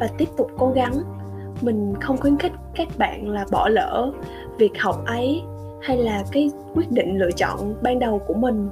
và 0.00 0.08
tiếp 0.18 0.28
tục 0.36 0.50
cố 0.58 0.72
gắng 0.74 0.92
mình 1.60 1.94
không 2.00 2.16
khuyến 2.16 2.38
khích 2.38 2.52
các 2.74 2.88
bạn 2.98 3.28
là 3.28 3.46
bỏ 3.50 3.68
lỡ 3.68 4.12
việc 4.58 4.72
học 4.78 5.02
ấy 5.06 5.42
hay 5.82 5.96
là 5.96 6.24
cái 6.32 6.50
quyết 6.74 6.90
định 6.90 7.18
lựa 7.18 7.30
chọn 7.30 7.74
ban 7.82 7.98
đầu 7.98 8.18
của 8.26 8.34
mình. 8.34 8.68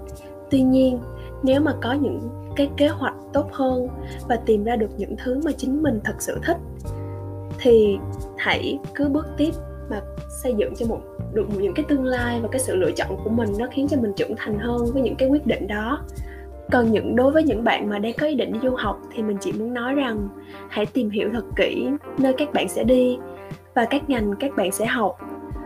Tuy 0.50 0.62
nhiên, 0.62 0.98
nếu 1.42 1.60
mà 1.60 1.74
có 1.82 1.92
những 1.92 2.20
cái 2.56 2.70
kế 2.76 2.88
hoạch 2.88 3.14
tốt 3.32 3.48
hơn 3.52 3.88
và 4.28 4.36
tìm 4.36 4.64
ra 4.64 4.76
được 4.76 4.90
những 4.96 5.16
thứ 5.24 5.40
mà 5.44 5.52
chính 5.56 5.82
mình 5.82 6.00
thật 6.04 6.14
sự 6.18 6.38
thích, 6.46 6.56
thì 7.58 7.98
hãy 8.36 8.78
cứ 8.94 9.08
bước 9.08 9.26
tiếp 9.36 9.50
mà 9.90 10.00
xây 10.42 10.54
dựng 10.58 10.74
cho 10.78 10.86
một, 10.86 11.00
được 11.32 11.46
những 11.58 11.74
cái 11.74 11.84
tương 11.88 12.04
lai 12.04 12.40
và 12.40 12.48
cái 12.52 12.60
sự 12.60 12.76
lựa 12.76 12.90
chọn 12.90 13.08
của 13.24 13.30
mình 13.30 13.48
nó 13.58 13.66
khiến 13.70 13.88
cho 13.88 13.96
mình 13.96 14.12
trưởng 14.16 14.34
thành 14.36 14.58
hơn 14.58 14.86
với 14.92 15.02
những 15.02 15.16
cái 15.16 15.28
quyết 15.28 15.46
định 15.46 15.66
đó 15.66 16.04
còn 16.72 16.92
những 16.92 17.16
đối 17.16 17.32
với 17.32 17.42
những 17.42 17.64
bạn 17.64 17.90
mà 17.90 17.98
đang 17.98 18.12
có 18.20 18.26
ý 18.26 18.34
định 18.34 18.52
đi 18.52 18.58
du 18.62 18.74
học 18.76 19.00
thì 19.12 19.22
mình 19.22 19.36
chỉ 19.40 19.52
muốn 19.52 19.74
nói 19.74 19.94
rằng 19.94 20.28
hãy 20.68 20.86
tìm 20.86 21.10
hiểu 21.10 21.28
thật 21.32 21.44
kỹ 21.56 21.88
nơi 22.18 22.32
các 22.38 22.52
bạn 22.52 22.68
sẽ 22.68 22.84
đi 22.84 23.18
và 23.74 23.84
các 23.84 24.10
ngành 24.10 24.34
các 24.40 24.56
bạn 24.56 24.72
sẽ 24.72 24.86
học. 24.86 25.18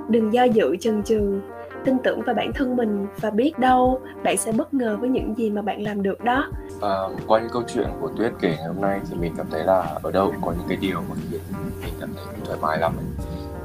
Đừng 0.08 0.32
do 0.32 0.44
dự 0.44 0.76
chần 0.80 1.02
chừ 1.02 1.40
tin 1.84 1.98
tưởng 2.04 2.22
vào 2.22 2.34
bản 2.34 2.52
thân 2.52 2.76
mình 2.76 3.06
và 3.20 3.30
biết 3.30 3.58
đâu 3.58 4.00
bạn 4.22 4.36
sẽ 4.36 4.52
bất 4.52 4.74
ngờ 4.74 4.96
với 5.00 5.08
những 5.08 5.34
gì 5.38 5.50
mà 5.50 5.62
bạn 5.62 5.82
làm 5.82 6.02
được 6.02 6.24
đó. 6.24 6.50
À, 6.80 6.96
qua 7.26 7.40
những 7.40 7.50
câu 7.52 7.62
chuyện 7.74 7.86
của 8.00 8.10
tuyết 8.16 8.32
kể 8.40 8.48
ngày 8.48 8.66
hôm 8.66 8.80
nay 8.80 9.00
thì 9.10 9.16
mình 9.20 9.32
cảm 9.36 9.46
thấy 9.50 9.64
là 9.64 9.98
ở 10.02 10.10
đâu 10.10 10.26
cũng 10.26 10.42
có 10.42 10.52
những 10.52 10.68
cái 10.68 10.78
điều 10.80 11.00
mà 11.08 11.16
khiến 11.30 11.40
mình 11.84 11.94
cảm 12.00 12.10
thấy 12.14 12.24
thoải 12.44 12.58
mái 12.62 12.78
lắm 12.78 12.92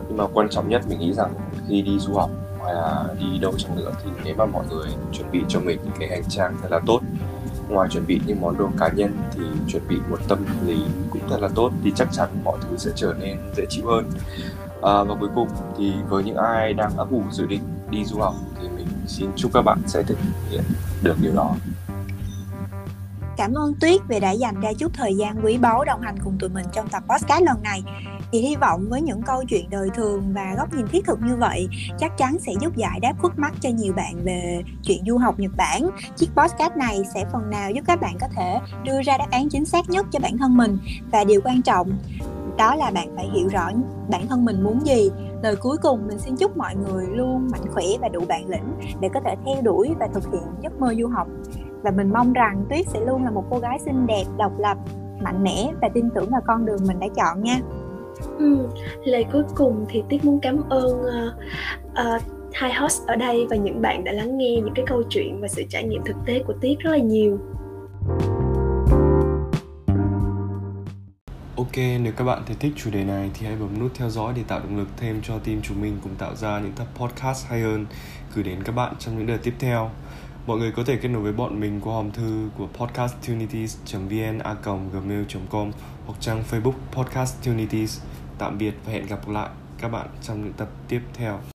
nhưng 0.07 0.17
mà 0.17 0.23
quan 0.33 0.49
trọng 0.49 0.69
nhất 0.69 0.81
mình 0.89 0.99
nghĩ 0.99 1.13
rằng 1.13 1.31
khi 1.67 1.81
đi 1.81 1.99
du 1.99 2.13
học 2.13 2.29
hay 2.63 2.73
là 2.73 3.05
đi 3.19 3.39
đâu 3.41 3.53
chẳng 3.57 3.75
nữa 3.75 3.91
thì 4.03 4.09
nếu 4.23 4.35
mà 4.35 4.45
mọi 4.45 4.65
người 4.69 4.87
chuẩn 5.11 5.31
bị 5.31 5.41
cho 5.47 5.59
mình 5.59 5.79
những 5.83 5.93
cái 5.99 6.09
hành 6.09 6.23
trang 6.29 6.55
thật 6.61 6.71
là 6.71 6.79
tốt 6.85 7.01
ngoài 7.69 7.89
chuẩn 7.91 8.07
bị 8.07 8.21
những 8.25 8.41
món 8.41 8.57
đồ 8.57 8.69
cá 8.79 8.87
nhân 8.87 9.17
thì 9.31 9.41
chuẩn 9.67 9.87
bị 9.87 9.95
một 10.09 10.19
tâm 10.27 10.45
lý 10.65 10.77
cũng 11.09 11.21
thật 11.29 11.41
là 11.41 11.49
tốt 11.55 11.71
thì 11.83 11.91
chắc 11.95 12.07
chắn 12.11 12.29
mọi 12.43 12.57
thứ 12.61 12.77
sẽ 12.77 12.91
trở 12.95 13.13
nên 13.19 13.37
dễ 13.57 13.65
chịu 13.69 13.85
hơn 13.87 14.11
à, 14.81 15.03
và 15.03 15.15
cuối 15.19 15.29
cùng 15.35 15.47
thì 15.77 15.93
với 16.09 16.23
những 16.23 16.37
ai 16.37 16.73
đang 16.73 16.97
ấp 16.97 17.11
ủ 17.11 17.23
dự 17.31 17.45
định 17.45 17.61
đi 17.89 18.05
du 18.05 18.19
học 18.19 18.35
thì 18.61 18.69
mình 18.69 18.87
xin 19.07 19.29
chúc 19.35 19.51
các 19.53 19.61
bạn 19.61 19.77
sẽ 19.87 20.03
thực 20.03 20.17
hiện 20.49 20.63
được 21.03 21.15
điều 21.21 21.35
đó 21.35 21.55
Cảm 23.37 23.53
ơn 23.53 23.73
Tuyết 23.81 24.01
vì 24.07 24.19
đã 24.19 24.31
dành 24.31 24.61
ra 24.61 24.69
chút 24.79 24.91
thời 24.93 25.15
gian 25.15 25.41
quý 25.43 25.57
báu 25.57 25.83
đồng 25.83 26.01
hành 26.01 26.15
cùng 26.23 26.37
tụi 26.39 26.49
mình 26.49 26.65
trong 26.73 26.87
tập 26.89 27.03
podcast 27.09 27.43
lần 27.43 27.63
này. 27.63 27.83
Thì 28.33 28.39
hy 28.39 28.55
vọng 28.55 28.85
với 28.89 29.01
những 29.01 29.21
câu 29.21 29.43
chuyện 29.43 29.69
đời 29.69 29.89
thường 29.93 30.33
và 30.33 30.55
góc 30.57 30.73
nhìn 30.73 30.87
thiết 30.87 31.05
thực 31.05 31.19
như 31.21 31.35
vậy, 31.35 31.67
chắc 31.99 32.17
chắn 32.17 32.37
sẽ 32.39 32.51
giúp 32.61 32.75
giải 32.75 32.99
đáp 32.99 33.13
khúc 33.21 33.31
mắc 33.37 33.53
cho 33.59 33.69
nhiều 33.69 33.93
bạn 33.93 34.23
về 34.23 34.63
chuyện 34.83 35.03
du 35.07 35.17
học 35.17 35.39
Nhật 35.39 35.51
Bản. 35.57 35.89
Chiếc 36.15 36.29
podcast 36.35 36.75
này 36.75 37.01
sẽ 37.13 37.25
phần 37.31 37.49
nào 37.49 37.71
giúp 37.71 37.81
các 37.87 38.01
bạn 38.01 38.15
có 38.21 38.27
thể 38.35 38.59
đưa 38.83 39.01
ra 39.01 39.17
đáp 39.17 39.27
án 39.31 39.49
chính 39.49 39.65
xác 39.65 39.89
nhất 39.89 40.05
cho 40.11 40.19
bản 40.19 40.37
thân 40.37 40.57
mình. 40.57 40.77
Và 41.11 41.23
điều 41.23 41.41
quan 41.43 41.61
trọng, 41.61 41.89
đó 42.57 42.75
là 42.75 42.91
bạn 42.91 43.15
phải 43.15 43.29
hiểu 43.33 43.47
rõ 43.47 43.71
bản 44.09 44.27
thân 44.27 44.45
mình 44.45 44.63
muốn 44.63 44.85
gì. 44.85 45.11
Lời 45.43 45.55
cuối 45.55 45.77
cùng, 45.77 46.07
mình 46.07 46.19
xin 46.19 46.35
chúc 46.35 46.57
mọi 46.57 46.75
người 46.75 47.05
luôn 47.07 47.47
mạnh 47.51 47.73
khỏe 47.73 47.85
và 48.01 48.09
đủ 48.09 48.21
bản 48.27 48.49
lĩnh 48.49 48.97
để 48.99 49.09
có 49.13 49.19
thể 49.25 49.35
theo 49.45 49.61
đuổi 49.61 49.93
và 49.99 50.07
thực 50.13 50.23
hiện 50.31 50.43
giấc 50.61 50.79
mơ 50.79 50.93
du 50.99 51.07
học. 51.07 51.27
Và 51.83 51.91
mình 51.91 52.13
mong 52.13 52.33
rằng 52.33 52.65
tuyết 52.69 52.87
sẽ 52.87 52.99
luôn 52.99 53.23
là 53.23 53.31
một 53.31 53.43
cô 53.49 53.59
gái 53.59 53.79
xinh 53.85 54.07
đẹp, 54.07 54.25
độc 54.37 54.51
lập, 54.59 54.77
mạnh 55.21 55.43
mẽ 55.43 55.71
và 55.81 55.89
tin 55.93 56.09
tưởng 56.15 56.29
vào 56.29 56.41
con 56.47 56.65
đường 56.65 56.79
mình 56.87 56.99
đã 56.99 57.07
chọn 57.15 57.43
nha 57.43 57.59
ừ, 58.39 58.67
lời 59.05 59.25
cuối 59.33 59.43
cùng 59.55 59.85
thì 59.89 60.03
tuyết 60.09 60.25
muốn 60.25 60.39
cảm 60.41 60.69
ơn 60.69 61.03
ờ, 61.03 61.33
ờ, 61.95 62.15
uh, 62.15 62.21
uh, 62.21 62.33
hai 62.53 62.73
host 62.73 63.07
ở 63.07 63.15
đây 63.15 63.47
và 63.49 63.55
những 63.55 63.81
bạn 63.81 64.03
đã 64.03 64.11
lắng 64.11 64.37
nghe 64.37 64.55
những 64.55 64.73
cái 64.75 64.85
câu 64.87 65.03
chuyện 65.09 65.41
và 65.41 65.47
sự 65.47 65.63
trải 65.69 65.83
nghiệm 65.83 66.01
thực 66.05 66.15
tế 66.25 66.43
của 66.47 66.53
tuyết 66.61 66.79
rất 66.79 66.91
là 66.91 66.97
nhiều. 66.97 67.39
Ok, 71.57 71.77
nếu 71.77 72.13
các 72.17 72.23
bạn 72.23 72.43
thấy 72.45 72.55
thích 72.59 72.73
chủ 72.75 72.91
đề 72.91 73.03
này 73.03 73.31
thì 73.33 73.45
hãy 73.45 73.55
bấm 73.55 73.79
nút 73.79 73.91
theo 73.95 74.09
dõi 74.09 74.33
để 74.35 74.41
tạo 74.47 74.59
động 74.59 74.77
lực 74.77 74.87
thêm 74.97 75.21
cho 75.23 75.39
team 75.39 75.61
chúng 75.61 75.81
mình 75.81 75.97
cùng 76.03 76.15
tạo 76.15 76.35
ra 76.35 76.59
những 76.59 76.71
tập 76.71 76.87
podcast 76.95 77.47
hay 77.47 77.61
hơn. 77.61 77.85
Gửi 78.35 78.43
đến 78.43 78.63
các 78.63 78.71
bạn 78.71 78.93
trong 78.99 79.17
những 79.17 79.27
đợt 79.27 79.37
tiếp 79.43 79.53
theo. 79.59 79.91
Mọi 80.47 80.57
người 80.57 80.71
có 80.71 80.83
thể 80.85 80.97
kết 80.97 81.09
nối 81.09 81.21
với 81.21 81.33
bọn 81.33 81.59
mình 81.59 81.81
qua 81.83 81.93
hòm 81.93 82.11
thư 82.11 82.49
của 82.57 82.67
podcastunities.vn 82.67 84.39
gmail.com 84.93 85.71
hoặc 86.05 86.21
trang 86.21 86.43
Facebook 86.51 86.75
Podcast 86.91 87.45
Tunities. 87.45 88.01
Tạm 88.37 88.57
biệt 88.57 88.73
và 88.85 88.91
hẹn 88.91 89.07
gặp 89.07 89.29
lại 89.29 89.49
các 89.77 89.87
bạn 89.87 90.07
trong 90.21 90.43
những 90.43 90.53
tập 90.53 90.69
tiếp 90.87 91.01
theo. 91.13 91.52